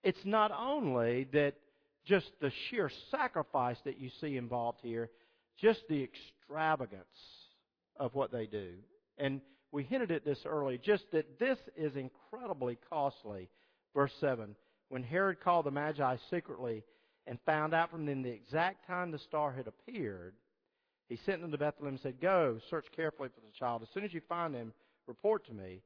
It's 0.04 0.26
not 0.26 0.52
only 0.52 1.28
that 1.34 1.56
just 2.06 2.32
the 2.42 2.52
sheer 2.70 2.90
sacrifice 3.10 3.78
that 3.86 4.00
you 4.00 4.10
see 4.20 4.36
involved 4.36 4.80
here, 4.82 5.10
just 5.60 5.82
the 5.88 6.04
extravagance 6.04 7.06
of 7.98 8.14
what 8.16 8.32
they 8.32 8.48
do. 8.48 8.74
And 9.18 9.42
we 9.72 9.84
hinted 9.84 10.12
at 10.12 10.26
this 10.26 10.40
earlier, 10.46 10.78
just 10.78 11.06
that 11.12 11.40
this 11.40 11.60
is 11.78 11.96
incredibly 11.96 12.78
costly. 12.90 13.50
Verse 13.94 14.12
7 14.20 14.56
When 14.92 15.04
Herod 15.04 15.40
called 15.40 15.68
the 15.68 15.72
Magi 15.72 16.18
secretly 16.30 16.84
and 17.26 17.40
found 17.46 17.74
out 17.74 17.90
from 17.90 18.06
them 18.06 18.24
the 18.24 18.30
exact 18.30 18.86
time 18.86 19.10
the 19.10 19.20
star 19.20 19.54
had 19.54 19.66
appeared, 19.68 20.34
he 21.08 21.18
sent 21.26 21.42
them 21.42 21.50
to 21.52 21.58
Bethlehem 21.58 21.94
and 21.94 22.00
said, 22.02 22.20
Go, 22.20 22.60
search 22.70 22.88
carefully 22.94 23.30
for 23.30 23.40
the 23.40 23.58
child. 23.58 23.84
As 23.84 23.88
soon 23.94 24.04
as 24.04 24.14
you 24.14 24.20
find 24.28 24.54
him, 24.54 24.74
report 25.08 25.46
to 25.46 25.54
me 25.54 25.82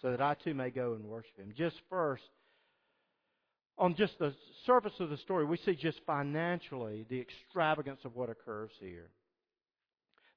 so 0.00 0.12
that 0.12 0.22
I 0.22 0.34
too 0.34 0.54
may 0.54 0.70
go 0.70 0.92
and 0.92 1.06
worship 1.06 1.36
him. 1.36 1.52
Just 1.56 1.74
first, 1.90 2.22
on 3.78 3.96
just 3.96 4.16
the 4.20 4.32
surface 4.64 4.94
of 5.00 5.10
the 5.10 5.16
story, 5.16 5.44
we 5.44 5.56
see 5.56 5.74
just 5.74 5.98
financially 6.06 7.04
the 7.10 7.20
extravagance 7.20 8.04
of 8.04 8.14
what 8.14 8.30
occurs 8.30 8.70
here. 8.78 9.10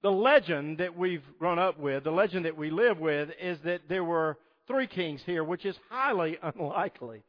The 0.01 0.11
legend 0.11 0.79
that 0.79 0.97
we've 0.97 1.23
grown 1.37 1.59
up 1.59 1.77
with, 1.77 2.05
the 2.05 2.11
legend 2.11 2.45
that 2.45 2.57
we 2.57 2.71
live 2.71 2.97
with, 2.97 3.29
is 3.39 3.59
that 3.65 3.81
there 3.87 4.03
were 4.03 4.39
three 4.65 4.87
kings 4.87 5.21
here, 5.27 5.43
which 5.43 5.63
is 5.63 5.75
highly 5.91 6.39
unlikely. 6.43 7.21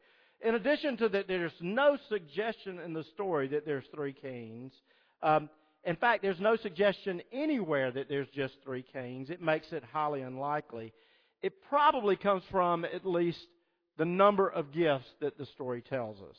In 0.43 0.55
addition 0.55 0.97
to 0.97 1.09
that, 1.09 1.27
there's 1.27 1.51
no 1.61 1.97
suggestion 2.09 2.79
in 2.79 2.93
the 2.93 3.03
story 3.13 3.47
that 3.49 3.65
there's 3.65 3.85
three 3.93 4.13
kings. 4.13 4.73
Um, 5.21 5.49
in 5.83 5.95
fact, 5.95 6.21
there's 6.21 6.39
no 6.39 6.55
suggestion 6.55 7.21
anywhere 7.31 7.91
that 7.91 8.09
there's 8.09 8.27
just 8.29 8.55
three 8.63 8.83
kings. 8.93 9.29
It 9.29 9.41
makes 9.41 9.71
it 9.71 9.83
highly 9.91 10.21
unlikely. 10.21 10.93
It 11.41 11.53
probably 11.69 12.15
comes 12.15 12.43
from 12.51 12.85
at 12.85 13.05
least 13.05 13.45
the 13.97 14.05
number 14.05 14.47
of 14.47 14.71
gifts 14.71 15.07
that 15.19 15.37
the 15.37 15.45
story 15.47 15.81
tells 15.81 16.17
us. 16.21 16.37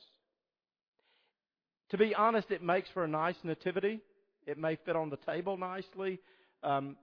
To 1.90 1.98
be 1.98 2.14
honest, 2.14 2.50
it 2.50 2.62
makes 2.62 2.88
for 2.90 3.04
a 3.04 3.08
nice 3.08 3.36
nativity. 3.44 4.00
It 4.46 4.58
may 4.58 4.76
fit 4.84 4.96
on 4.96 5.10
the 5.10 5.18
table 5.18 5.56
nicely. 5.56 6.20
Um, 6.62 6.96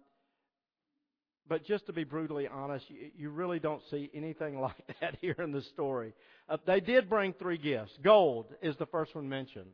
but 1.49 1.65
just 1.65 1.87
to 1.87 1.93
be 1.93 2.03
brutally 2.03 2.47
honest, 2.47 2.85
you, 3.17 3.31
really 3.31 3.59
don't 3.59 3.81
see 3.89 4.09
anything 4.13 4.59
like 4.61 4.77
that 5.01 5.17
here 5.19 5.35
in 5.39 5.51
the 5.51 5.63
story. 5.73 6.13
Uh, 6.47 6.57
they 6.65 6.79
did 6.79 7.09
bring 7.09 7.33
three 7.33 7.57
gifts. 7.57 7.91
Gold 8.03 8.45
is 8.61 8.75
the 8.77 8.85
first 8.85 9.15
one 9.15 9.27
mentioned. 9.27 9.71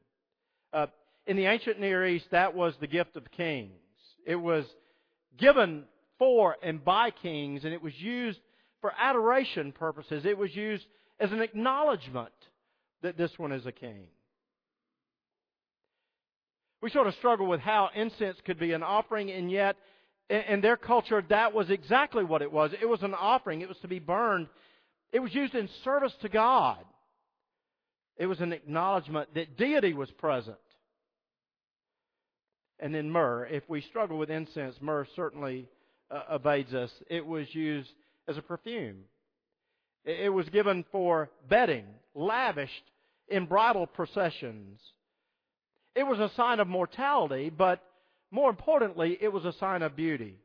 Uh, 0.74 0.88
in 1.28 1.36
the 1.36 1.46
ancient 1.46 1.80
Near 1.80 2.08
East, 2.08 2.26
that 2.32 2.56
was 2.56 2.74
the 2.80 2.88
gift 2.88 3.18
of 3.18 3.30
kings. 3.32 3.72
It 4.26 4.36
was 4.36 4.66
given 5.38 5.84
for 6.18 6.56
and 6.64 6.84
by 6.84 7.12
kings, 7.12 7.66
and 7.66 7.74
it 7.74 7.82
was 7.82 7.94
used 8.00 8.40
for 8.82 8.94
adoration 8.98 9.72
purposes. 9.72 10.26
It 10.26 10.38
was 10.38 10.56
used 10.56 10.86
as 11.20 11.32
an 11.32 11.42
acknowledgement 11.42 12.34
that 13.02 13.18
this 13.18 13.32
one 13.38 13.52
is 13.52 13.66
a 13.66 13.72
king. 13.72 14.08
We 16.82 16.90
sort 16.92 17.08
of 17.08 17.16
struggle 17.16 17.48
with 17.48 17.62
how 17.62 17.90
incense 17.96 18.38
could 18.46 18.60
be 18.60 18.74
an 18.74 18.84
offering, 18.84 19.32
and 19.32 19.52
yet 19.52 19.76
in 20.30 20.62
their 20.62 20.78
culture, 20.78 21.24
that 21.30 21.54
was 21.54 21.70
exactly 21.70 22.24
what 22.24 22.42
it 22.42 22.52
was. 22.52 22.72
It 22.82 22.88
was 22.88 23.04
an 23.04 23.14
offering. 23.14 23.62
It 23.62 23.68
was 23.68 23.78
to 23.80 23.88
be 23.88 24.00
burned. 24.00 24.48
It 25.12 25.20
was 25.20 25.34
used 25.34 25.54
in 25.56 25.70
service 25.84 26.14
to 26.22 26.30
God. 26.30 26.84
It 28.18 28.26
was 28.26 28.40
an 28.40 28.54
acknowledgement 28.54 29.34
that 29.36 29.58
deity 29.58 29.94
was 29.94 30.10
present. 30.12 30.58
And 32.80 32.94
then 32.94 33.10
myrrh. 33.10 33.46
If 33.46 33.64
we 33.70 33.82
struggle 33.82 34.18
with 34.18 34.30
incense, 34.30 34.76
myrrh 34.82 35.08
certainly 35.16 35.70
uh, 36.10 36.22
evades 36.32 36.74
us. 36.74 36.92
It 37.10 37.26
was 37.26 37.54
used 37.54 37.90
as 38.28 38.38
a 38.38 38.42
perfume. 38.42 39.04
It 40.04 40.32
was 40.32 40.48
given 40.50 40.86
for 40.92 41.30
bedding, 41.50 41.86
lavished 42.14 42.84
in 43.28 43.46
bridal 43.46 43.88
processions. 43.88 44.80
It 45.96 46.04
was 46.04 46.20
a 46.20 46.32
sign 46.36 46.60
of 46.60 46.68
mortality, 46.68 47.50
but 47.50 47.82
more 48.36 48.50
importantly, 48.50 49.18
it 49.22 49.32
was 49.32 49.46
a 49.46 49.54
sign 49.54 49.82
of 49.82 49.96
beauty. 49.96 50.36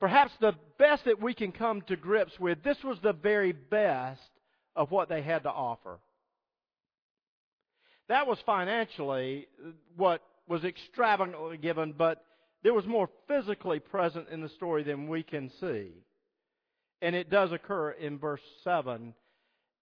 Perhaps 0.00 0.32
the 0.40 0.54
best 0.80 1.04
that 1.04 1.22
we 1.22 1.32
can 1.32 1.52
come 1.52 1.82
to 1.82 1.94
grips 1.94 2.32
with, 2.40 2.60
this 2.64 2.82
was 2.82 2.98
the 3.04 3.12
very 3.12 3.52
best 3.52 4.20
of 4.74 4.90
what 4.90 5.08
they 5.08 5.22
had 5.22 5.44
to 5.44 5.50
offer. 5.50 6.00
That 8.08 8.26
was 8.26 8.38
financially 8.44 9.46
what 9.96 10.22
was 10.48 10.64
extravagantly 10.64 11.58
given, 11.58 11.94
but 11.96 12.24
there 12.64 12.74
was 12.74 12.84
more 12.84 13.08
physically 13.28 13.78
present 13.78 14.28
in 14.28 14.40
the 14.40 14.48
story 14.48 14.82
than 14.82 15.06
we 15.06 15.22
can 15.22 15.52
see. 15.60 15.92
And 17.00 17.14
it 17.14 17.30
does 17.30 17.52
occur 17.52 17.92
in 17.92 18.18
verse 18.18 18.40
7, 18.64 19.14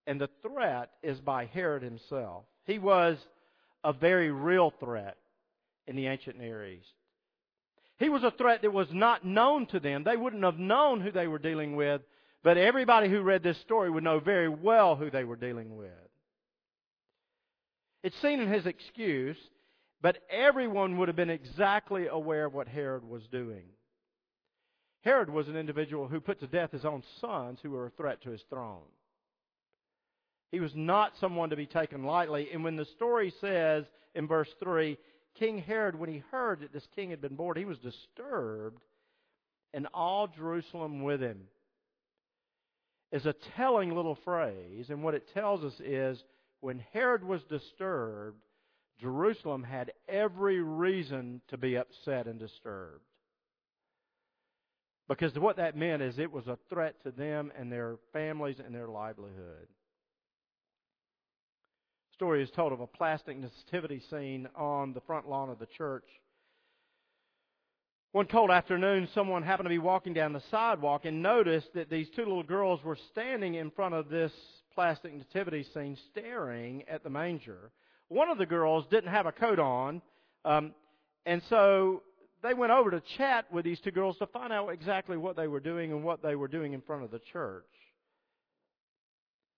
and 0.07 0.21
the 0.21 0.29
threat 0.43 0.91
is 1.03 1.19
by 1.21 1.47
Herod 1.47 1.83
himself. 1.83 2.45
He 2.67 2.79
was 2.79 3.17
a 3.83 3.95
very 3.95 4.31
real 4.31 4.71
threat 4.79 5.17
in 5.89 5.97
the 5.97 6.07
ancient 6.07 6.39
Near 6.39 6.67
East. 6.67 6.93
He 7.99 8.09
was 8.09 8.23
a 8.23 8.31
threat 8.31 8.63
that 8.63 8.73
was 8.73 8.89
not 8.93 9.25
known 9.25 9.67
to 9.67 9.81
them. 9.81 10.05
They 10.05 10.17
wouldn't 10.17 10.45
have 10.45 10.59
known 10.59 11.01
who 11.01 11.11
they 11.11 11.27
were 11.27 11.39
dealing 11.39 11.75
with, 11.75 12.03
But 12.45 12.57
everybody 12.57 13.09
who 13.09 13.23
read 13.23 13.43
this 13.43 13.59
story 13.59 13.91
would 13.91 14.05
know 14.05 14.21
very 14.21 14.49
well 14.49 14.95
who 14.95 15.11
they 15.11 15.25
were 15.25 15.37
dealing 15.37 15.77
with. 15.77 15.91
It's 18.05 18.21
seen 18.23 18.41
in 18.41 18.49
his 18.49 18.67
excuse, 18.67 19.37
but 20.01 20.19
everyone 20.31 20.99
would 20.99 21.09
have 21.09 21.17
been 21.17 21.31
exactly 21.31 22.07
aware 22.07 22.45
of 22.45 22.55
what 22.55 22.69
Herod 22.69 23.03
was 23.03 23.27
doing. 23.27 23.65
Herod 25.03 25.31
was 25.31 25.49
an 25.49 25.57
individual 25.57 26.07
who 26.07 26.21
put 26.21 26.39
to 26.41 26.47
death 26.47 26.71
his 26.71 26.85
own 26.85 27.03
sons 27.21 27.59
who 27.63 27.71
were 27.71 27.87
a 27.87 27.91
threat 27.91 28.23
to 28.23 28.31
his 28.31 28.43
throne. 28.49 28.87
He 30.51 30.61
was 30.61 30.75
not 30.75 31.17
someone 31.19 31.51
to 31.51 31.57
be 31.57 31.67
taken 31.67 32.05
lightly. 32.05 32.49
And 32.53 32.65
when 32.65 32.77
the 32.77 32.85
story 32.85 33.33
says 33.41 33.85
in 34.15 34.27
verse 34.27 34.49
3, 34.61 34.97
King 35.39 35.59
Herod, 35.59 35.95
when 35.95 36.11
he 36.11 36.23
heard 36.31 36.61
that 36.61 36.73
this 36.73 36.87
king 36.97 37.11
had 37.11 37.21
been 37.21 37.37
born, 37.37 37.57
he 37.57 37.65
was 37.65 37.79
disturbed, 37.79 38.83
and 39.73 39.87
all 39.95 40.27
Jerusalem 40.27 41.03
with 41.03 41.21
him. 41.21 41.47
Is 43.11 43.25
a 43.25 43.35
telling 43.57 43.95
little 43.95 44.17
phrase, 44.17 44.91
and 44.91 45.03
what 45.03 45.15
it 45.15 45.33
tells 45.33 45.65
us 45.65 45.81
is 45.81 46.23
when 46.61 46.85
Herod 46.93 47.25
was 47.25 47.43
disturbed, 47.45 48.43
Jerusalem 49.01 49.63
had 49.63 49.93
every 50.09 50.61
reason 50.61 51.41
to 51.49 51.57
be 51.57 51.77
upset 51.77 52.27
and 52.27 52.39
disturbed. 52.39 53.05
Because 55.09 55.39
what 55.39 55.57
that 55.57 55.77
meant 55.77 56.03
is 56.03 56.19
it 56.19 56.31
was 56.31 56.49
a 56.49 56.59
threat 56.69 57.03
to 57.05 57.11
them 57.11 57.51
and 57.57 57.73
their 57.73 57.97
families 58.13 58.61
and 58.63 58.75
their 58.75 58.89
livelihood 58.89 59.69
story 62.19 62.43
is 62.43 62.51
told 62.51 62.73
of 62.73 62.81
a 62.81 62.87
plastic 62.89 63.37
nativity 63.39 64.03
scene 64.11 64.49
on 64.57 64.93
the 64.93 65.01
front 65.03 65.29
lawn 65.29 65.49
of 65.49 65.61
the 65.61 65.67
church. 65.67 66.03
One 68.11 68.27
cold 68.27 68.51
afternoon, 68.51 69.09
someone 69.15 69.45
happened 69.45 69.67
to 69.67 69.71
be 69.71 69.79
walking 69.79 70.15
down 70.15 70.33
the 70.33 70.43
sidewalk 70.51 71.05
and 71.05 71.23
noticed 71.23 71.73
that 71.75 71.89
these 71.89 72.09
two 72.17 72.25
little 72.25 72.43
girls 72.43 72.83
were 72.83 72.99
standing 73.13 73.55
in 73.55 73.71
front 73.71 73.95
of 73.95 74.09
this 74.09 74.33
plastic 74.75 75.15
nativity 75.15 75.65
scene 75.73 75.97
staring 76.11 76.83
at 76.89 77.05
the 77.05 77.11
manger. 77.11 77.71
One 78.09 78.29
of 78.31 78.39
the 78.39 78.47
girls 78.47 78.85
didn't 78.91 79.13
have 79.13 79.27
a 79.27 79.33
coat 79.33 79.61
on, 79.61 80.03
um, 80.45 80.75
and 81.25 81.41
so 81.49 82.03
they 82.43 82.53
went 82.53 82.73
over 82.73 82.91
to 82.91 83.01
chat 83.17 83.45
with 83.53 83.65
these 83.65 83.79
two 83.79 83.93
girls 83.93 84.19
to 84.19 84.27
find 84.27 84.53
out 84.53 84.71
exactly 84.71 85.17
what 85.17 85.37
they 85.37 85.47
were 85.47 85.61
doing 85.61 85.93
and 85.93 86.03
what 86.03 86.21
they 86.21 86.35
were 86.35 86.49
doing 86.49 86.73
in 86.73 86.81
front 86.81 87.05
of 87.05 87.13
the 87.13 87.21
church. 87.33 87.63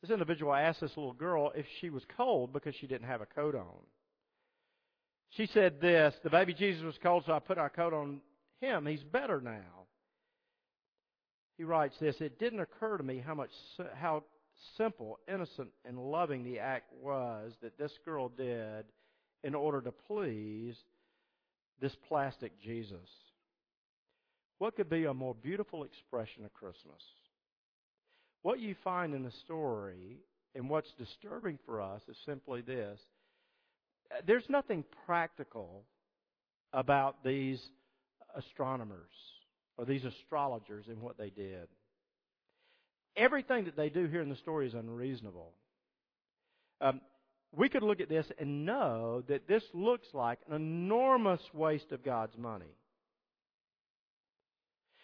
This 0.02 0.10
individual 0.10 0.54
asked 0.54 0.80
this 0.80 0.96
little 0.96 1.12
girl 1.12 1.52
if 1.54 1.66
she 1.80 1.90
was 1.90 2.02
cold 2.16 2.52
because 2.52 2.74
she 2.74 2.86
didn't 2.86 3.08
have 3.08 3.20
a 3.20 3.26
coat 3.26 3.54
on. 3.54 3.84
She 5.30 5.46
said 5.46 5.80
this 5.80 6.14
The 6.22 6.30
baby 6.30 6.54
Jesus 6.54 6.82
was 6.82 6.98
cold, 7.02 7.24
so 7.26 7.32
I 7.32 7.38
put 7.38 7.58
our 7.58 7.70
coat 7.70 7.92
on 7.92 8.20
him. 8.60 8.86
He's 8.86 9.02
better 9.02 9.40
now. 9.40 9.86
He 11.56 11.64
writes 11.64 11.96
this 12.00 12.20
It 12.20 12.38
didn't 12.38 12.60
occur 12.60 12.96
to 12.96 13.04
me 13.04 13.22
how 13.24 13.34
much, 13.34 13.50
how 13.94 14.24
simple, 14.76 15.18
innocent, 15.28 15.68
and 15.84 15.98
loving 15.98 16.44
the 16.44 16.58
act 16.58 16.92
was 17.00 17.52
that 17.62 17.78
this 17.78 17.92
girl 18.04 18.28
did 18.28 18.84
in 19.44 19.54
order 19.54 19.80
to 19.82 19.92
please 19.92 20.76
this 21.80 21.96
plastic 22.08 22.52
Jesus. 22.60 23.08
What 24.58 24.76
could 24.76 24.90
be 24.90 25.04
a 25.04 25.14
more 25.14 25.34
beautiful 25.34 25.84
expression 25.84 26.44
of 26.44 26.52
Christmas? 26.52 27.02
What 28.42 28.60
you 28.60 28.74
find 28.82 29.14
in 29.14 29.22
the 29.22 29.32
story 29.44 30.18
and 30.54 30.68
what's 30.68 30.92
disturbing 30.98 31.58
for 31.66 31.80
us 31.80 32.00
is 32.08 32.16
simply 32.24 32.62
this 32.62 32.98
there's 34.26 34.48
nothing 34.48 34.84
practical 35.06 35.84
about 36.72 37.22
these 37.24 37.60
astronomers 38.34 39.10
or 39.76 39.84
these 39.84 40.04
astrologers 40.04 40.86
and 40.88 41.00
what 41.00 41.16
they 41.16 41.30
did. 41.30 41.68
Everything 43.16 43.64
that 43.64 43.76
they 43.76 43.88
do 43.88 44.06
here 44.06 44.22
in 44.22 44.28
the 44.28 44.36
story 44.36 44.66
is 44.66 44.74
unreasonable. 44.74 45.52
Um, 46.80 47.00
we 47.56 47.68
could 47.68 47.82
look 47.82 48.00
at 48.00 48.08
this 48.08 48.26
and 48.38 48.64
know 48.64 49.22
that 49.28 49.48
this 49.48 49.62
looks 49.74 50.06
like 50.12 50.38
an 50.48 50.54
enormous 50.54 51.40
waste 51.52 51.92
of 51.92 52.04
God's 52.04 52.36
money. 52.38 52.72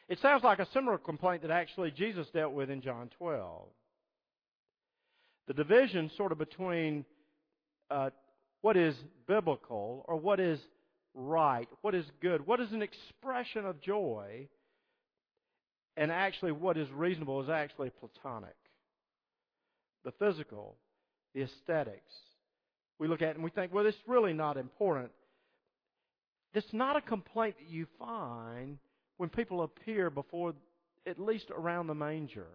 It 0.08 0.20
sounds 0.20 0.44
like 0.44 0.60
a 0.60 0.68
similar 0.72 0.98
complaint 0.98 1.42
that 1.42 1.50
actually 1.50 1.90
Jesus 1.90 2.28
dealt 2.32 2.52
with 2.52 2.70
in 2.70 2.80
John 2.80 3.10
12. 3.18 3.68
The 5.48 5.54
division 5.54 6.10
sort 6.16 6.32
of 6.32 6.38
between 6.38 7.04
uh, 7.90 8.10
what 8.62 8.76
is 8.76 8.94
biblical 9.26 10.04
or 10.08 10.16
what 10.16 10.40
is 10.40 10.60
right, 11.14 11.68
what 11.82 11.94
is 11.94 12.04
good, 12.20 12.46
what 12.46 12.60
is 12.60 12.72
an 12.72 12.82
expression 12.82 13.64
of 13.64 13.80
joy, 13.80 14.48
and 15.96 16.12
actually 16.12 16.52
what 16.52 16.76
is 16.76 16.88
reasonable 16.90 17.42
is 17.42 17.48
actually 17.48 17.90
platonic. 17.90 18.56
The 20.04 20.12
physical, 20.12 20.76
the 21.34 21.42
aesthetics. 21.42 22.12
We 22.98 23.08
look 23.08 23.22
at 23.22 23.34
and 23.34 23.42
we 23.42 23.50
think, 23.50 23.72
well, 23.72 23.86
it's 23.86 23.96
really 24.06 24.32
not 24.32 24.56
important. 24.56 25.10
It's 26.54 26.72
not 26.72 26.96
a 26.96 27.00
complaint 27.00 27.56
that 27.58 27.68
you 27.68 27.86
find 27.98 28.78
when 29.16 29.28
people 29.28 29.62
appear 29.62 30.10
before, 30.10 30.54
at 31.06 31.18
least 31.18 31.50
around 31.50 31.86
the 31.86 31.94
manger. 31.94 32.46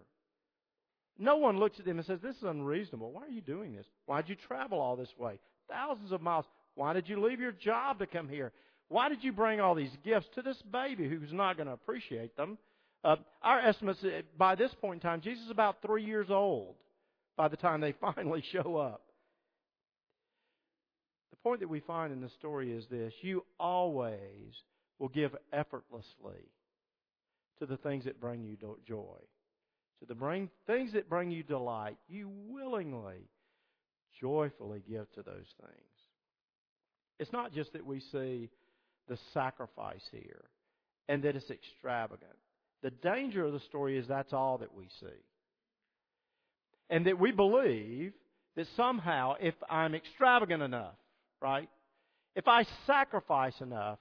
No 1.18 1.36
one 1.36 1.58
looks 1.58 1.78
at 1.78 1.84
them 1.84 1.98
and 1.98 2.06
says, 2.06 2.20
This 2.22 2.36
is 2.36 2.42
unreasonable. 2.42 3.12
Why 3.12 3.22
are 3.22 3.30
you 3.30 3.40
doing 3.40 3.74
this? 3.74 3.86
Why 4.06 4.22
did 4.22 4.30
you 4.30 4.36
travel 4.36 4.80
all 4.80 4.96
this 4.96 5.12
way? 5.18 5.38
Thousands 5.68 6.12
of 6.12 6.22
miles. 6.22 6.46
Why 6.74 6.92
did 6.92 7.08
you 7.08 7.22
leave 7.24 7.40
your 7.40 7.52
job 7.52 7.98
to 7.98 8.06
come 8.06 8.28
here? 8.28 8.52
Why 8.88 9.08
did 9.08 9.22
you 9.22 9.32
bring 9.32 9.60
all 9.60 9.74
these 9.74 9.96
gifts 10.04 10.26
to 10.34 10.42
this 10.42 10.60
baby 10.70 11.08
who's 11.08 11.32
not 11.32 11.56
going 11.56 11.66
to 11.66 11.72
appreciate 11.72 12.36
them? 12.36 12.58
Uh, 13.04 13.16
our 13.42 13.58
estimates 13.58 14.02
uh, 14.04 14.22
by 14.38 14.54
this 14.54 14.72
point 14.80 15.02
in 15.02 15.08
time, 15.08 15.20
Jesus 15.20 15.44
is 15.44 15.50
about 15.50 15.82
three 15.82 16.04
years 16.04 16.28
old 16.30 16.76
by 17.36 17.48
the 17.48 17.56
time 17.56 17.80
they 17.80 17.92
finally 18.00 18.42
show 18.52 18.76
up. 18.76 19.02
The 21.30 21.36
point 21.36 21.60
that 21.60 21.68
we 21.68 21.80
find 21.80 22.12
in 22.12 22.20
the 22.20 22.30
story 22.38 22.72
is 22.72 22.84
this 22.90 23.12
you 23.22 23.44
always 23.58 24.54
will 25.02 25.08
give 25.08 25.34
effortlessly 25.52 26.46
to 27.58 27.66
the 27.66 27.76
things 27.76 28.04
that 28.04 28.20
bring 28.20 28.44
you 28.44 28.56
joy. 28.86 29.18
To 29.98 30.06
the 30.06 30.14
bring, 30.14 30.48
things 30.68 30.92
that 30.92 31.08
bring 31.08 31.32
you 31.32 31.42
delight, 31.42 31.96
you 32.08 32.30
willingly, 32.48 33.28
joyfully 34.20 34.80
give 34.88 35.10
to 35.14 35.22
those 35.24 35.48
things. 35.60 35.98
It's 37.18 37.32
not 37.32 37.52
just 37.52 37.72
that 37.72 37.84
we 37.84 37.98
see 37.98 38.48
the 39.08 39.18
sacrifice 39.34 40.08
here 40.12 40.44
and 41.08 41.24
that 41.24 41.34
it's 41.34 41.50
extravagant. 41.50 42.30
The 42.84 42.90
danger 42.90 43.44
of 43.44 43.52
the 43.52 43.60
story 43.60 43.98
is 43.98 44.06
that's 44.06 44.32
all 44.32 44.58
that 44.58 44.72
we 44.72 44.86
see. 45.00 45.20
And 46.90 47.06
that 47.06 47.18
we 47.18 47.32
believe 47.32 48.12
that 48.54 48.68
somehow 48.76 49.34
if 49.40 49.54
I'm 49.68 49.96
extravagant 49.96 50.62
enough, 50.62 50.94
right? 51.40 51.68
If 52.36 52.46
I 52.46 52.64
sacrifice 52.86 53.60
enough, 53.60 53.98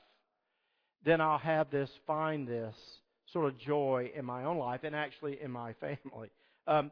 then 1.05 1.21
I'll 1.21 1.37
have 1.37 1.71
this, 1.71 1.89
find 2.05 2.47
this 2.47 2.75
sort 3.31 3.45
of 3.45 3.57
joy 3.57 4.11
in 4.15 4.25
my 4.25 4.43
own 4.43 4.57
life 4.57 4.81
and 4.83 4.95
actually 4.95 5.39
in 5.41 5.51
my 5.51 5.73
family. 5.81 6.29
Um, 6.67 6.91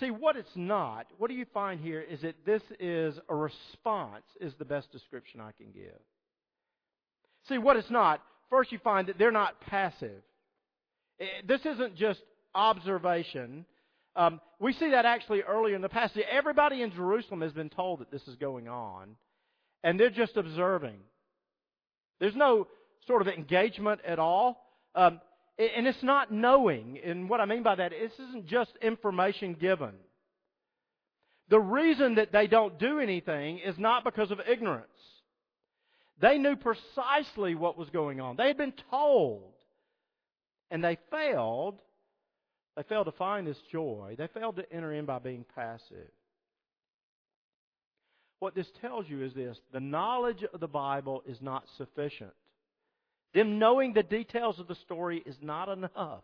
see, 0.00 0.10
what 0.10 0.36
it's 0.36 0.48
not, 0.56 1.06
what 1.18 1.28
do 1.28 1.34
you 1.34 1.46
find 1.52 1.80
here 1.80 2.00
is 2.00 2.22
that 2.22 2.44
this 2.44 2.62
is 2.80 3.18
a 3.28 3.34
response, 3.34 4.24
is 4.40 4.52
the 4.58 4.64
best 4.64 4.90
description 4.92 5.40
I 5.40 5.52
can 5.52 5.70
give. 5.72 6.00
See, 7.48 7.58
what 7.58 7.76
it's 7.76 7.90
not, 7.90 8.22
first 8.50 8.72
you 8.72 8.78
find 8.78 9.08
that 9.08 9.18
they're 9.18 9.30
not 9.30 9.60
passive. 9.60 10.22
Eh, 11.20 11.26
this 11.46 11.60
isn't 11.64 11.96
just 11.96 12.20
observation. 12.54 13.66
Um, 14.16 14.40
we 14.58 14.72
see 14.72 14.90
that 14.90 15.04
actually 15.04 15.42
earlier 15.42 15.76
in 15.76 15.82
the 15.82 15.88
passage. 15.88 16.24
Everybody 16.30 16.82
in 16.82 16.92
Jerusalem 16.92 17.42
has 17.42 17.52
been 17.52 17.68
told 17.68 18.00
that 18.00 18.10
this 18.10 18.26
is 18.26 18.36
going 18.36 18.68
on, 18.68 19.16
and 19.82 19.98
they're 20.00 20.10
just 20.10 20.36
observing. 20.36 20.98
There's 22.20 22.36
no 22.36 22.68
sort 23.06 23.22
of 23.22 23.28
engagement 23.28 24.00
at 24.06 24.18
all. 24.18 24.64
Um, 24.94 25.20
and 25.58 25.86
it's 25.86 26.02
not 26.02 26.32
knowing. 26.32 26.98
And 27.04 27.28
what 27.28 27.40
I 27.40 27.44
mean 27.44 27.62
by 27.62 27.76
that, 27.76 27.90
this 27.90 28.12
isn't 28.28 28.46
just 28.46 28.72
information 28.82 29.54
given. 29.54 29.92
The 31.48 31.60
reason 31.60 32.16
that 32.16 32.32
they 32.32 32.46
don't 32.46 32.78
do 32.78 32.98
anything 32.98 33.58
is 33.58 33.78
not 33.78 34.04
because 34.04 34.30
of 34.30 34.40
ignorance. 34.48 34.88
They 36.20 36.38
knew 36.38 36.56
precisely 36.56 37.54
what 37.54 37.76
was 37.76 37.90
going 37.90 38.20
on. 38.20 38.36
They 38.36 38.48
had 38.48 38.56
been 38.56 38.74
told. 38.90 39.52
And 40.70 40.82
they 40.82 40.98
failed. 41.10 41.78
They 42.76 42.82
failed 42.84 43.06
to 43.06 43.12
find 43.12 43.46
this 43.46 43.60
joy. 43.70 44.16
They 44.18 44.28
failed 44.28 44.56
to 44.56 44.72
enter 44.72 44.92
in 44.92 45.04
by 45.04 45.18
being 45.18 45.44
passive. 45.54 46.10
What 48.40 48.54
this 48.54 48.66
tells 48.80 49.08
you 49.08 49.22
is 49.22 49.32
this 49.34 49.58
the 49.72 49.80
knowledge 49.80 50.44
of 50.52 50.60
the 50.60 50.68
Bible 50.68 51.22
is 51.26 51.38
not 51.40 51.64
sufficient. 51.78 52.32
Them 53.34 53.58
knowing 53.58 53.92
the 53.92 54.02
details 54.02 54.58
of 54.60 54.68
the 54.68 54.76
story 54.76 55.22
is 55.26 55.36
not 55.42 55.68
enough. 55.68 56.22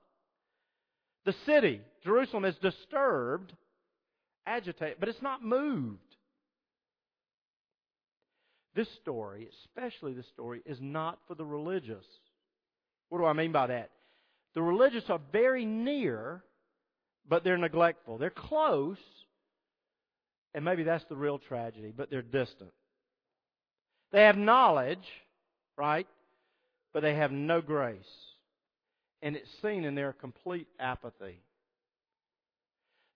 The 1.25 1.35
city, 1.45 1.81
Jerusalem, 2.05 2.45
is 2.45 2.57
disturbed, 2.57 3.53
agitated, 4.47 4.97
but 5.01 5.09
it's 5.09 5.23
not 5.23 5.45
moved. 5.45 5.99
This 8.75 8.89
story, 9.03 9.49
especially 9.65 10.15
this 10.15 10.29
story, 10.29 10.63
is 10.65 10.79
not 10.81 11.19
for 11.27 11.35
the 11.35 11.45
religious. 11.45 12.05
What 13.09 13.19
do 13.19 13.27
I 13.27 13.33
mean 13.33 13.53
by 13.53 13.67
that? 13.67 13.91
The 14.55 14.63
religious 14.63 15.05
are 15.11 15.21
very 15.33 15.65
near 15.65 16.43
but 17.31 17.45
they're 17.45 17.57
neglectful. 17.57 18.19
They're 18.19 18.29
close, 18.29 18.99
and 20.53 20.65
maybe 20.65 20.83
that's 20.83 21.05
the 21.05 21.17
real 21.17 21.39
tragedy, 21.39 21.93
but 21.97 22.11
they're 22.11 22.23
distant. 22.23 22.73
They 24.13 24.23
have 24.23 24.37
knowledge, 24.37 25.07
right? 25.77 26.09
But 26.93 27.03
they 27.03 27.15
have 27.15 27.33
no 27.33 27.61
grace. 27.61 27.99
And 29.23 29.37
it's 29.37 29.51
seen 29.63 29.85
in 29.85 29.95
their 29.95 30.13
complete 30.13 30.67
apathy. 30.79 31.41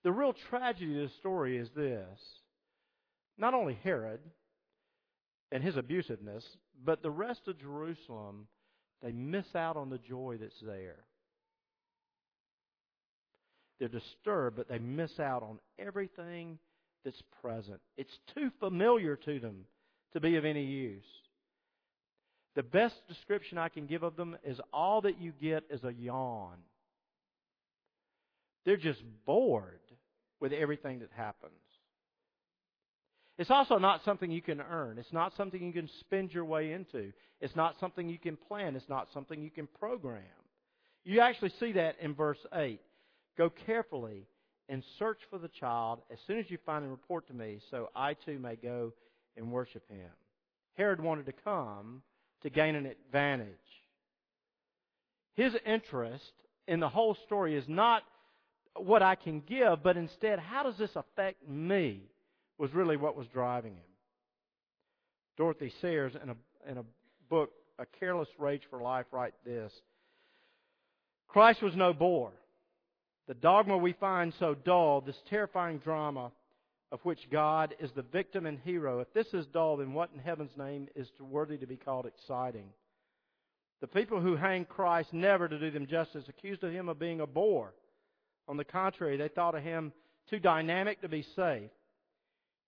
The 0.02 0.12
real 0.12 0.34
tragedy 0.50 1.02
of 1.02 1.08
the 1.08 1.14
story 1.18 1.56
is 1.56 1.68
this. 1.74 2.18
Not 3.38 3.54
only 3.54 3.78
Herod 3.82 4.20
and 5.50 5.62
his 5.62 5.76
abusiveness, 5.76 6.44
but 6.84 7.02
the 7.02 7.10
rest 7.10 7.48
of 7.48 7.58
Jerusalem, 7.58 8.46
they 9.02 9.12
miss 9.12 9.46
out 9.54 9.76
on 9.76 9.90
the 9.90 9.98
joy 9.98 10.36
that's 10.40 10.60
there. 10.60 11.04
They're 13.78 13.88
disturbed, 13.88 14.56
but 14.56 14.68
they 14.68 14.78
miss 14.78 15.18
out 15.18 15.42
on 15.42 15.58
everything 15.78 16.58
that's 17.04 17.22
present. 17.42 17.80
It's 17.96 18.18
too 18.34 18.50
familiar 18.60 19.16
to 19.16 19.40
them 19.40 19.64
to 20.12 20.20
be 20.20 20.36
of 20.36 20.44
any 20.44 20.64
use. 20.64 21.02
The 22.54 22.62
best 22.62 22.94
description 23.08 23.58
I 23.58 23.68
can 23.68 23.86
give 23.86 24.02
of 24.02 24.16
them 24.16 24.36
is 24.44 24.60
all 24.72 25.00
that 25.02 25.20
you 25.20 25.32
get 25.40 25.64
is 25.70 25.82
a 25.82 25.92
yawn. 25.92 26.56
They're 28.64 28.76
just 28.76 29.02
bored 29.26 29.80
with 30.40 30.52
everything 30.52 31.00
that 31.00 31.10
happens. 31.14 31.52
It's 33.36 33.50
also 33.50 33.78
not 33.78 34.04
something 34.04 34.30
you 34.30 34.42
can 34.42 34.60
earn. 34.60 34.98
It's 34.98 35.12
not 35.12 35.32
something 35.36 35.60
you 35.60 35.72
can 35.72 35.90
spend 36.00 36.32
your 36.32 36.44
way 36.44 36.72
into. 36.72 37.12
It's 37.40 37.56
not 37.56 37.74
something 37.80 38.08
you 38.08 38.18
can 38.18 38.36
plan. 38.36 38.76
It's 38.76 38.88
not 38.88 39.08
something 39.12 39.42
you 39.42 39.50
can 39.50 39.66
program. 39.66 40.22
You 41.04 41.20
actually 41.20 41.52
see 41.58 41.72
that 41.72 41.96
in 42.00 42.14
verse 42.14 42.38
8. 42.54 42.80
Go 43.36 43.50
carefully 43.66 44.28
and 44.68 44.84
search 44.98 45.18
for 45.28 45.38
the 45.38 45.48
child. 45.48 46.00
As 46.12 46.18
soon 46.26 46.38
as 46.38 46.48
you 46.48 46.58
find 46.64 46.84
him, 46.84 46.90
report 46.90 47.26
to 47.26 47.34
me, 47.34 47.58
so 47.70 47.90
I 47.94 48.14
too 48.14 48.38
may 48.38 48.54
go 48.54 48.92
and 49.36 49.50
worship 49.50 49.82
him. 49.90 50.10
Herod 50.74 51.00
wanted 51.00 51.26
to 51.26 51.32
come 51.32 52.02
to 52.44 52.50
gain 52.50 52.76
an 52.76 52.86
advantage. 52.86 53.48
His 55.34 55.54
interest 55.66 56.32
in 56.68 56.78
the 56.78 56.88
whole 56.88 57.16
story 57.26 57.56
is 57.56 57.64
not 57.66 58.02
what 58.76 59.02
I 59.02 59.14
can 59.16 59.40
give, 59.40 59.82
but 59.82 59.96
instead, 59.96 60.38
how 60.38 60.62
does 60.62 60.76
this 60.78 60.94
affect 60.94 61.48
me? 61.48 62.02
Was 62.56 62.72
really 62.72 62.96
what 62.96 63.16
was 63.16 63.26
driving 63.28 63.72
him. 63.72 63.82
Dorothy 65.36 65.72
Sayers, 65.82 66.12
in 66.22 66.30
a, 66.30 66.70
in 66.70 66.78
a 66.78 66.84
book, 67.28 67.50
A 67.80 67.86
Careless 67.98 68.28
Rage 68.38 68.62
for 68.70 68.80
Life, 68.80 69.06
write 69.10 69.34
this 69.44 69.72
Christ 71.26 71.62
was 71.62 71.74
no 71.74 71.92
bore. 71.92 72.30
The 73.26 73.34
dogma 73.34 73.76
we 73.76 73.94
find 73.94 74.32
so 74.38 74.54
dull, 74.54 75.00
this 75.00 75.20
terrifying 75.28 75.78
drama 75.78 76.30
of 76.94 77.00
which 77.04 77.28
God 77.28 77.74
is 77.80 77.90
the 77.90 78.02
victim 78.02 78.46
and 78.46 78.56
hero, 78.60 79.00
if 79.00 79.12
this 79.12 79.26
is 79.34 79.46
dull, 79.46 79.78
then 79.78 79.94
what 79.94 80.10
in 80.14 80.20
heaven's 80.20 80.56
name 80.56 80.86
is 80.94 81.08
worthy 81.18 81.58
to 81.58 81.66
be 81.66 81.74
called 81.74 82.06
exciting? 82.06 82.68
The 83.80 83.88
people 83.88 84.20
who 84.20 84.36
hanged 84.36 84.68
Christ 84.68 85.12
never, 85.12 85.48
to 85.48 85.58
do 85.58 85.72
them 85.72 85.88
justice, 85.88 86.22
accused 86.28 86.62
of 86.62 86.70
him 86.70 86.88
of 86.88 87.00
being 87.00 87.20
a 87.20 87.26
bore. 87.26 87.74
On 88.46 88.56
the 88.56 88.64
contrary, 88.64 89.16
they 89.16 89.26
thought 89.26 89.56
of 89.56 89.64
him 89.64 89.92
too 90.30 90.38
dynamic 90.38 91.00
to 91.00 91.08
be 91.08 91.26
safe. 91.34 91.68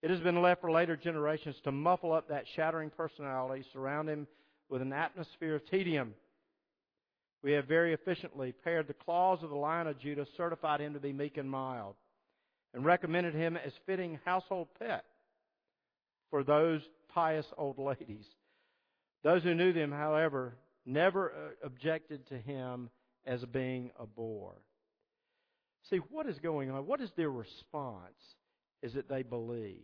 It 0.02 0.10
has 0.10 0.18
been 0.18 0.42
left 0.42 0.60
for 0.60 0.72
later 0.72 0.96
generations 0.96 1.54
to 1.62 1.70
muffle 1.70 2.12
up 2.12 2.28
that 2.28 2.46
shattering 2.56 2.90
personality, 2.90 3.64
surround 3.72 4.08
him 4.08 4.26
with 4.68 4.82
an 4.82 4.92
atmosphere 4.92 5.54
of 5.54 5.70
tedium. 5.70 6.14
We 7.44 7.52
have 7.52 7.66
very 7.66 7.92
efficiently 7.92 8.52
pared 8.64 8.88
the 8.88 8.94
claws 8.94 9.44
of 9.44 9.50
the 9.50 9.56
Lion 9.56 9.86
of 9.86 10.00
Judah, 10.00 10.26
certified 10.36 10.80
him 10.80 10.94
to 10.94 11.00
be 11.00 11.12
meek 11.12 11.36
and 11.36 11.48
mild, 11.48 11.94
and 12.76 12.84
recommended 12.84 13.34
him 13.34 13.56
as 13.56 13.72
fitting 13.86 14.20
household 14.26 14.68
pet 14.78 15.02
for 16.30 16.44
those 16.44 16.82
pious 17.08 17.46
old 17.56 17.78
ladies. 17.78 18.26
Those 19.24 19.42
who 19.42 19.54
knew 19.54 19.72
them, 19.72 19.90
however, 19.90 20.58
never 20.84 21.30
uh, 21.30 21.66
objected 21.66 22.28
to 22.28 22.36
him 22.36 22.90
as 23.24 23.42
being 23.46 23.90
a 23.98 24.04
bore. 24.06 24.60
See, 25.88 26.00
what 26.10 26.26
is 26.26 26.38
going 26.40 26.70
on? 26.70 26.86
What 26.86 27.00
is 27.00 27.08
their 27.16 27.30
response? 27.30 28.12
Is 28.82 28.92
that 28.92 29.08
they 29.08 29.22
believe. 29.22 29.80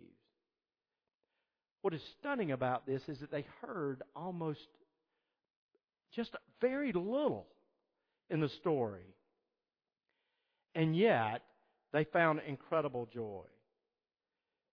What 1.81 1.95
is 1.95 2.03
stunning 2.21 2.53
about 2.53 2.87
this 2.87 3.01
is 3.09 3.19
that 3.21 3.31
they 3.31 3.47
heard 3.63 4.03
almost 4.15 4.61
just 6.15 6.31
very 6.61 6.93
little 6.93 7.47
in 8.29 8.41
the 8.41 8.51
story. 8.51 9.17
And 10.75 10.95
yet, 10.95 11.43
they 11.93 12.05
found 12.05 12.41
incredible 12.47 13.09
joy. 13.13 13.45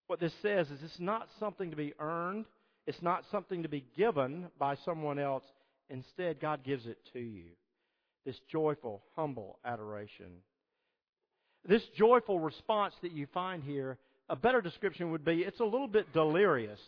What 0.07 0.19
this 0.19 0.33
says 0.41 0.69
is 0.71 0.79
it's 0.83 0.99
not 0.99 1.27
something 1.39 1.69
to 1.69 1.75
be 1.75 1.93
earned, 1.99 2.45
it's 2.87 3.01
not 3.01 3.23
something 3.31 3.63
to 3.63 3.69
be 3.69 3.85
given 3.95 4.47
by 4.57 4.75
someone 4.83 5.19
else. 5.19 5.43
Instead, 5.89 6.39
God 6.39 6.63
gives 6.63 6.85
it 6.85 6.97
to 7.13 7.19
you. 7.19 7.45
This 8.25 8.39
joyful, 8.51 9.03
humble 9.15 9.59
adoration. 9.65 10.31
This 11.67 11.83
joyful 11.97 12.39
response 12.39 12.93
that 13.01 13.11
you 13.11 13.27
find 13.33 13.63
here, 13.63 13.97
a 14.29 14.35
better 14.35 14.61
description 14.61 15.11
would 15.11 15.25
be 15.25 15.41
it's 15.41 15.59
a 15.59 15.65
little 15.65 15.87
bit 15.87 16.11
delirious. 16.13 16.79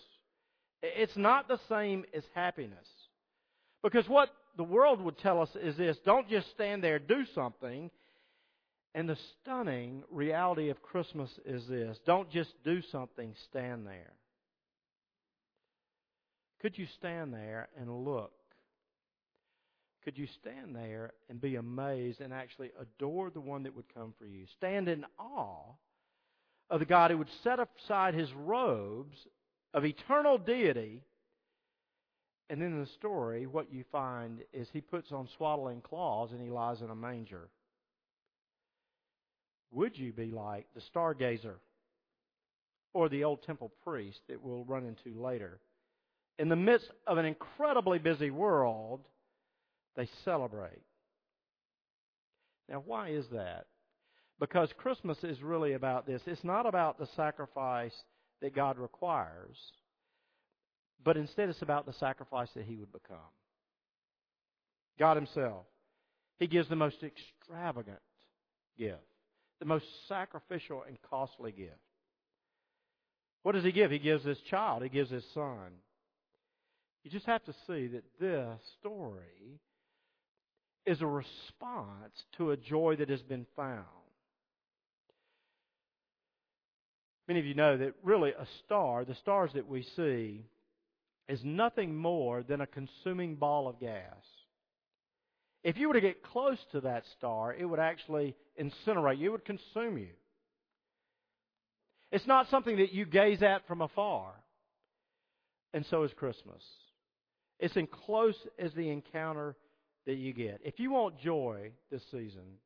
It's 0.81 1.15
not 1.15 1.47
the 1.47 1.59
same 1.69 2.05
as 2.13 2.23
happiness. 2.33 2.87
Because 3.83 4.07
what 4.07 4.29
the 4.57 4.63
world 4.63 5.01
would 5.01 5.17
tell 5.19 5.41
us 5.41 5.49
is 5.61 5.77
this 5.77 5.97
don't 6.05 6.29
just 6.29 6.49
stand 6.51 6.83
there, 6.83 6.99
do 6.99 7.25
something. 7.33 7.91
And 8.93 9.07
the 9.07 9.17
stunning 9.41 10.03
reality 10.11 10.69
of 10.69 10.81
Christmas 10.81 11.29
is 11.45 11.65
this 11.67 11.97
don't 12.05 12.29
just 12.29 12.51
do 12.63 12.81
something, 12.91 13.33
stand 13.49 13.87
there. 13.87 14.13
Could 16.61 16.77
you 16.77 16.85
stand 16.97 17.33
there 17.33 17.69
and 17.79 18.05
look? 18.05 18.33
Could 20.03 20.17
you 20.17 20.27
stand 20.41 20.75
there 20.75 21.13
and 21.29 21.39
be 21.39 21.55
amazed 21.55 22.21
and 22.21 22.33
actually 22.33 22.71
adore 22.79 23.29
the 23.29 23.39
one 23.39 23.63
that 23.63 23.75
would 23.75 23.93
come 23.93 24.13
for 24.17 24.25
you? 24.25 24.45
Stand 24.57 24.87
in 24.87 25.05
awe 25.19 25.73
of 26.69 26.79
the 26.79 26.85
God 26.85 27.11
who 27.11 27.17
would 27.19 27.29
set 27.43 27.59
aside 27.59 28.13
his 28.13 28.31
robes 28.33 29.15
of 29.73 29.85
eternal 29.85 30.37
deity 30.37 31.03
and 32.51 32.61
in 32.61 32.81
the 32.81 32.87
story, 32.99 33.47
what 33.47 33.71
you 33.71 33.85
find 33.93 34.41
is 34.51 34.67
he 34.73 34.81
puts 34.81 35.13
on 35.13 35.29
swaddling 35.37 35.79
cloths 35.79 36.33
and 36.33 36.41
he 36.41 36.49
lies 36.49 36.81
in 36.81 36.89
a 36.89 36.95
manger. 36.95 37.47
Would 39.71 39.97
you 39.97 40.11
be 40.11 40.31
like 40.31 40.67
the 40.75 40.81
stargazer 40.93 41.55
or 42.93 43.09
the 43.09 43.23
old 43.23 43.43
temple 43.43 43.71
priest 43.83 44.19
that 44.27 44.41
we'll 44.41 44.65
run 44.65 44.85
into 44.85 45.19
later? 45.19 45.59
In 46.39 46.49
the 46.49 46.55
midst 46.55 46.89
of 47.07 47.17
an 47.17 47.25
incredibly 47.25 47.99
busy 47.99 48.31
world, 48.31 49.01
they 49.95 50.09
celebrate. 50.25 50.81
Now, 52.67 52.83
why 52.85 53.09
is 53.09 53.25
that? 53.31 53.65
Because 54.39 54.69
Christmas 54.77 55.23
is 55.23 55.41
really 55.43 55.73
about 55.73 56.07
this. 56.07 56.21
It's 56.25 56.43
not 56.43 56.65
about 56.65 56.97
the 56.97 57.07
sacrifice 57.15 57.93
that 58.41 58.55
God 58.55 58.77
requires. 58.79 59.57
But 61.03 61.17
instead, 61.17 61.49
it's 61.49 61.61
about 61.61 61.85
the 61.85 61.93
sacrifice 61.93 62.49
that 62.55 62.65
he 62.65 62.75
would 62.75 62.91
become. 62.91 63.17
God 64.97 65.17
himself. 65.17 65.65
He 66.39 66.47
gives 66.47 66.69
the 66.69 66.75
most 66.75 66.97
extravagant 67.03 67.99
gift, 68.77 68.97
the 69.61 69.65
most 69.67 69.85
sacrificial 70.09 70.83
and 70.87 70.97
costly 71.09 71.51
gift. 71.51 71.77
What 73.43 73.53
does 73.53 73.63
he 73.63 73.71
give? 73.71 73.91
He 73.91 73.99
gives 73.99 74.25
his 74.25 74.39
child, 74.49 74.81
he 74.81 74.89
gives 74.89 75.11
his 75.11 75.23
son. 75.35 75.69
You 77.03 77.11
just 77.11 77.27
have 77.27 77.43
to 77.45 77.53
see 77.67 77.87
that 77.87 78.03
this 78.19 78.59
story 78.79 79.59
is 80.87 80.99
a 81.01 81.05
response 81.05 82.13
to 82.37 82.51
a 82.51 82.57
joy 82.57 82.95
that 82.97 83.09
has 83.09 83.21
been 83.21 83.45
found. 83.55 83.85
Many 87.27 87.39
of 87.39 87.45
you 87.45 87.53
know 87.53 87.77
that 87.77 87.93
really 88.03 88.31
a 88.31 88.47
star, 88.65 89.05
the 89.05 89.15
stars 89.15 89.51
that 89.53 89.67
we 89.67 89.85
see, 89.95 90.41
is 91.29 91.39
nothing 91.43 91.95
more 91.95 92.41
than 92.41 92.61
a 92.61 92.67
consuming 92.67 93.35
ball 93.35 93.67
of 93.67 93.79
gas. 93.79 94.25
If 95.63 95.77
you 95.77 95.87
were 95.87 95.93
to 95.93 96.01
get 96.01 96.23
close 96.23 96.57
to 96.71 96.81
that 96.81 97.03
star, 97.17 97.53
it 97.53 97.65
would 97.65 97.79
actually 97.79 98.35
incinerate 98.59 99.19
you, 99.19 99.27
it 99.27 99.31
would 99.31 99.45
consume 99.45 99.97
you. 99.97 100.09
It's 102.11 102.27
not 102.27 102.49
something 102.49 102.77
that 102.77 102.91
you 102.91 103.05
gaze 103.05 103.41
at 103.41 103.67
from 103.67 103.81
afar. 103.81 104.33
And 105.73 105.85
so 105.89 106.03
is 106.03 106.11
Christmas. 106.13 106.61
It's 107.59 107.77
in 107.77 107.87
close 107.87 108.35
as 108.59 108.73
the 108.73 108.89
encounter 108.89 109.55
that 110.05 110.15
you 110.15 110.33
get. 110.33 110.59
If 110.63 110.79
you 110.79 110.91
want 110.91 111.19
joy 111.19 111.71
this 111.91 112.01
season, 112.11 112.57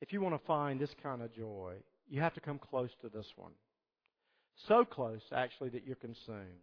if 0.00 0.12
you 0.12 0.20
want 0.20 0.34
to 0.34 0.46
find 0.46 0.80
this 0.80 0.94
kind 1.02 1.20
of 1.20 1.34
joy, 1.34 1.74
you 2.08 2.20
have 2.20 2.34
to 2.34 2.40
come 2.40 2.58
close 2.58 2.90
to 3.02 3.08
this 3.08 3.26
one. 3.36 3.52
So 4.68 4.84
close, 4.84 5.20
actually, 5.34 5.70
that 5.70 5.86
you're 5.86 5.96
consumed. 5.96 6.62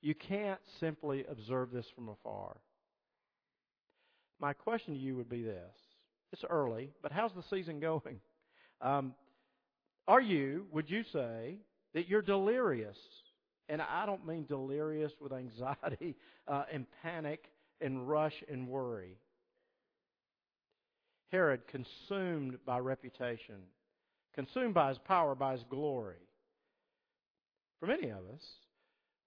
You 0.00 0.14
can't 0.14 0.60
simply 0.80 1.24
observe 1.30 1.70
this 1.70 1.86
from 1.94 2.08
afar. 2.08 2.56
My 4.42 4.52
question 4.52 4.94
to 4.94 4.98
you 4.98 5.16
would 5.16 5.28
be 5.28 5.44
this. 5.44 5.76
It's 6.32 6.42
early, 6.50 6.90
but 7.00 7.12
how's 7.12 7.30
the 7.32 7.44
season 7.48 7.78
going? 7.78 8.20
Um, 8.80 9.14
are 10.08 10.20
you, 10.20 10.66
would 10.72 10.90
you 10.90 11.04
say, 11.12 11.58
that 11.94 12.08
you're 12.08 12.22
delirious? 12.22 12.96
And 13.68 13.80
I 13.80 14.04
don't 14.04 14.26
mean 14.26 14.44
delirious 14.46 15.12
with 15.20 15.32
anxiety 15.32 16.16
uh, 16.48 16.64
and 16.72 16.86
panic 17.04 17.44
and 17.80 18.08
rush 18.08 18.34
and 18.50 18.66
worry. 18.66 19.16
Herod, 21.30 21.60
consumed 21.68 22.58
by 22.66 22.80
reputation, 22.80 23.60
consumed 24.34 24.74
by 24.74 24.88
his 24.88 24.98
power, 25.06 25.36
by 25.36 25.52
his 25.52 25.62
glory. 25.70 26.16
For 27.78 27.86
many 27.86 28.08
of 28.08 28.18
us, 28.34 28.42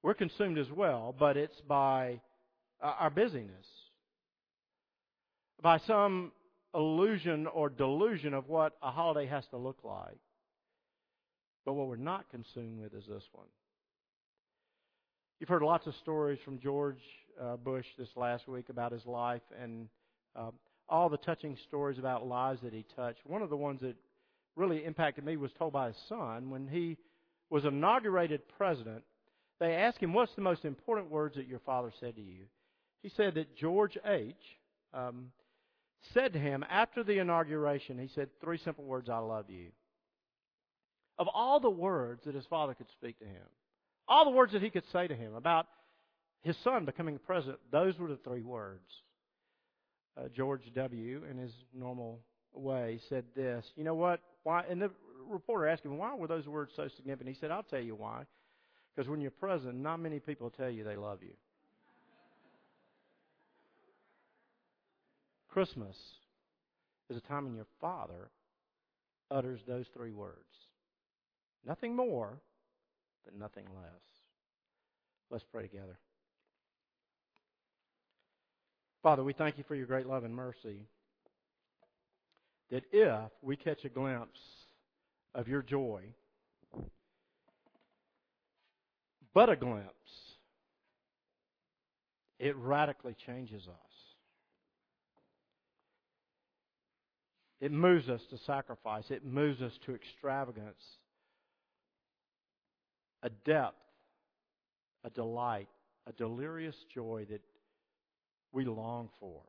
we're 0.04 0.13
consumed 0.13 0.58
as 0.58 0.69
well, 0.69 1.15
but 1.17 1.38
it's 1.38 1.62
by 1.62 2.19
uh, 2.84 2.93
our 2.99 3.10
busyness, 3.10 3.65
by 5.65 5.80
some 5.88 6.32
illusion 6.75 7.47
or 7.47 7.69
delusion 7.69 8.36
of 8.36 8.47
what 8.47 8.73
a 8.84 8.91
holiday 8.91 9.25
has 9.25 9.43
to 9.47 9.58
look 9.58 9.80
like. 9.84 10.19
But 11.65 11.73
what 11.73 11.88
we're 11.88 11.95
not 11.95 12.30
consumed 12.30 12.82
with 12.82 12.93
is 12.93 13.08
this 13.08 13.23
one. 13.32 13.47
You've 15.39 15.49
heard 15.49 15.63
lots 15.63 15.88
of 15.88 15.95
stories 15.95 16.38
from 16.45 16.60
George 16.60 16.99
uh, 17.41 17.58
Bush 17.58 17.88
this 17.97 18.10
last 18.15 18.47
week 18.47 18.69
about 18.69 18.91
his 18.91 19.08
life 19.08 19.41
and 19.60 19.88
uh, 20.36 20.51
all 20.88 21.10
the 21.10 21.17
touching 21.17 21.58
stories 21.67 21.97
about 21.97 22.28
lives 22.28 22.62
that 22.62 22.71
he 22.71 22.86
touched. 22.95 23.25
One 23.25 23.41
of 23.41 23.49
the 23.49 23.58
ones 23.58 23.82
that 23.82 23.95
really 24.56 24.86
impacted 24.86 25.25
me 25.25 25.36
was 25.36 25.49
told 25.58 25.73
by 25.73 25.88
his 25.88 25.97
son 26.08 26.51
when 26.51 26.67
he 26.67 26.95
was 27.49 27.65
inaugurated 27.65 28.41
president. 28.56 29.01
They 29.60 29.73
asked 29.73 29.97
him, 29.97 30.13
What's 30.13 30.36
the 30.36 30.43
most 30.43 30.63
important 30.63 31.10
words 31.10 31.38
that 31.38 31.47
your 31.47 31.58
father 31.65 31.91
said 31.99 32.17
to 32.17 32.21
you? 32.21 32.43
He 33.01 33.10
said 33.17 33.34
that 33.34 33.58
George 33.58 33.97
H. 34.06 34.36
Um, 34.93 35.32
said 36.13 36.33
to 36.33 36.39
him 36.39 36.65
after 36.69 37.03
the 37.03 37.19
inauguration, 37.19 37.97
he 37.97 38.07
said 38.07 38.29
three 38.41 38.57
simple 38.57 38.83
words 38.83 39.09
I 39.09 39.17
love 39.17 39.49
you. 39.49 39.67
Of 41.17 41.27
all 41.33 41.59
the 41.59 41.69
words 41.69 42.23
that 42.25 42.35
his 42.35 42.45
father 42.45 42.73
could 42.73 42.89
speak 42.91 43.19
to 43.19 43.25
him, 43.25 43.45
all 44.07 44.25
the 44.25 44.31
words 44.31 44.53
that 44.53 44.61
he 44.61 44.69
could 44.69 44.83
say 44.91 45.07
to 45.07 45.15
him 45.15 45.33
about 45.33 45.67
his 46.43 46.57
son 46.63 46.85
becoming 46.85 47.19
president, 47.25 47.59
those 47.71 47.97
were 47.97 48.09
the 48.09 48.17
three 48.17 48.43
words. 48.43 48.83
Uh, 50.17 50.27
George 50.35 50.71
W., 50.75 51.23
in 51.29 51.37
his 51.37 51.51
normal 51.73 52.19
way, 52.53 52.99
said 53.09 53.25
this. 53.35 53.65
You 53.75 53.83
know 53.83 53.95
what? 53.95 54.21
Why? 54.43 54.63
And 54.69 54.81
the 54.81 54.91
reporter 55.27 55.67
asked 55.67 55.83
him, 55.83 55.97
why 55.97 56.13
were 56.15 56.27
those 56.27 56.47
words 56.47 56.71
so 56.75 56.87
significant? 56.95 57.35
He 57.35 57.39
said, 57.39 57.51
I'll 57.51 57.63
tell 57.63 57.81
you 57.81 57.95
why. 57.95 58.23
Because 58.95 59.09
when 59.09 59.19
you're 59.19 59.31
president, 59.31 59.77
not 59.77 59.99
many 59.99 60.19
people 60.19 60.49
tell 60.49 60.69
you 60.69 60.83
they 60.83 60.95
love 60.95 61.19
you. 61.21 61.33
Christmas 65.55 65.95
is 67.09 67.15
a 67.15 67.21
time 67.21 67.45
when 67.45 67.55
your 67.55 67.67
Father 67.79 68.29
utters 69.31 69.61
those 69.65 69.85
three 69.93 70.11
words. 70.11 70.35
Nothing 71.65 71.95
more, 71.95 72.41
but 73.23 73.39
nothing 73.39 73.63
less. 73.73 74.01
Let's 75.31 75.45
pray 75.49 75.61
together. 75.61 75.97
Father, 79.01 79.23
we 79.23 79.31
thank 79.31 79.57
you 79.57 79.63
for 79.65 79.75
your 79.75 79.85
great 79.85 80.07
love 80.07 80.25
and 80.25 80.35
mercy. 80.35 80.89
That 82.69 82.83
if 82.91 83.31
we 83.41 83.55
catch 83.55 83.85
a 83.85 83.89
glimpse 83.89 84.41
of 85.33 85.47
your 85.47 85.61
joy, 85.61 86.01
but 89.33 89.49
a 89.49 89.55
glimpse, 89.55 89.87
it 92.39 92.57
radically 92.57 93.15
changes 93.25 93.69
us. 93.69 93.84
It 97.65 97.71
moves 97.71 98.10
us 98.10 98.21
to 98.30 98.38
sacrifice. 98.45 99.06
It 99.10 99.25
moves 99.25 99.60
us 99.60 99.71
to 99.88 99.95
extravagance, 99.95 100.84
a 103.23 103.32
depth, 103.43 103.82
a 105.04 105.10
delight, 105.10 105.67
a 106.06 106.12
delirious 106.12 106.75
joy 106.93 107.25
that 107.32 107.41
we 108.51 108.65
long 108.65 109.10
for. 109.19 109.41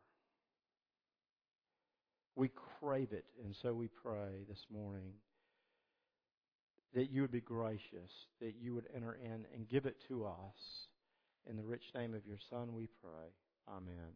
We 2.36 2.50
crave 2.80 3.12
it, 3.12 3.26
and 3.44 3.54
so 3.60 3.74
we 3.74 3.88
pray 3.88 4.46
this 4.48 4.64
morning 4.72 5.12
that 6.94 7.10
you 7.10 7.20
would 7.20 7.30
be 7.30 7.42
gracious, 7.42 8.12
that 8.40 8.54
you 8.58 8.72
would 8.72 8.86
enter 8.96 9.18
in 9.22 9.44
and 9.54 9.68
give 9.68 9.84
it 9.84 9.96
to 10.08 10.24
us. 10.24 10.88
In 11.50 11.58
the 11.58 11.64
rich 11.64 11.84
name 11.94 12.14
of 12.14 12.26
your 12.26 12.38
Son, 12.48 12.72
we 12.72 12.88
pray. 13.02 13.28
Amen. 13.68 14.14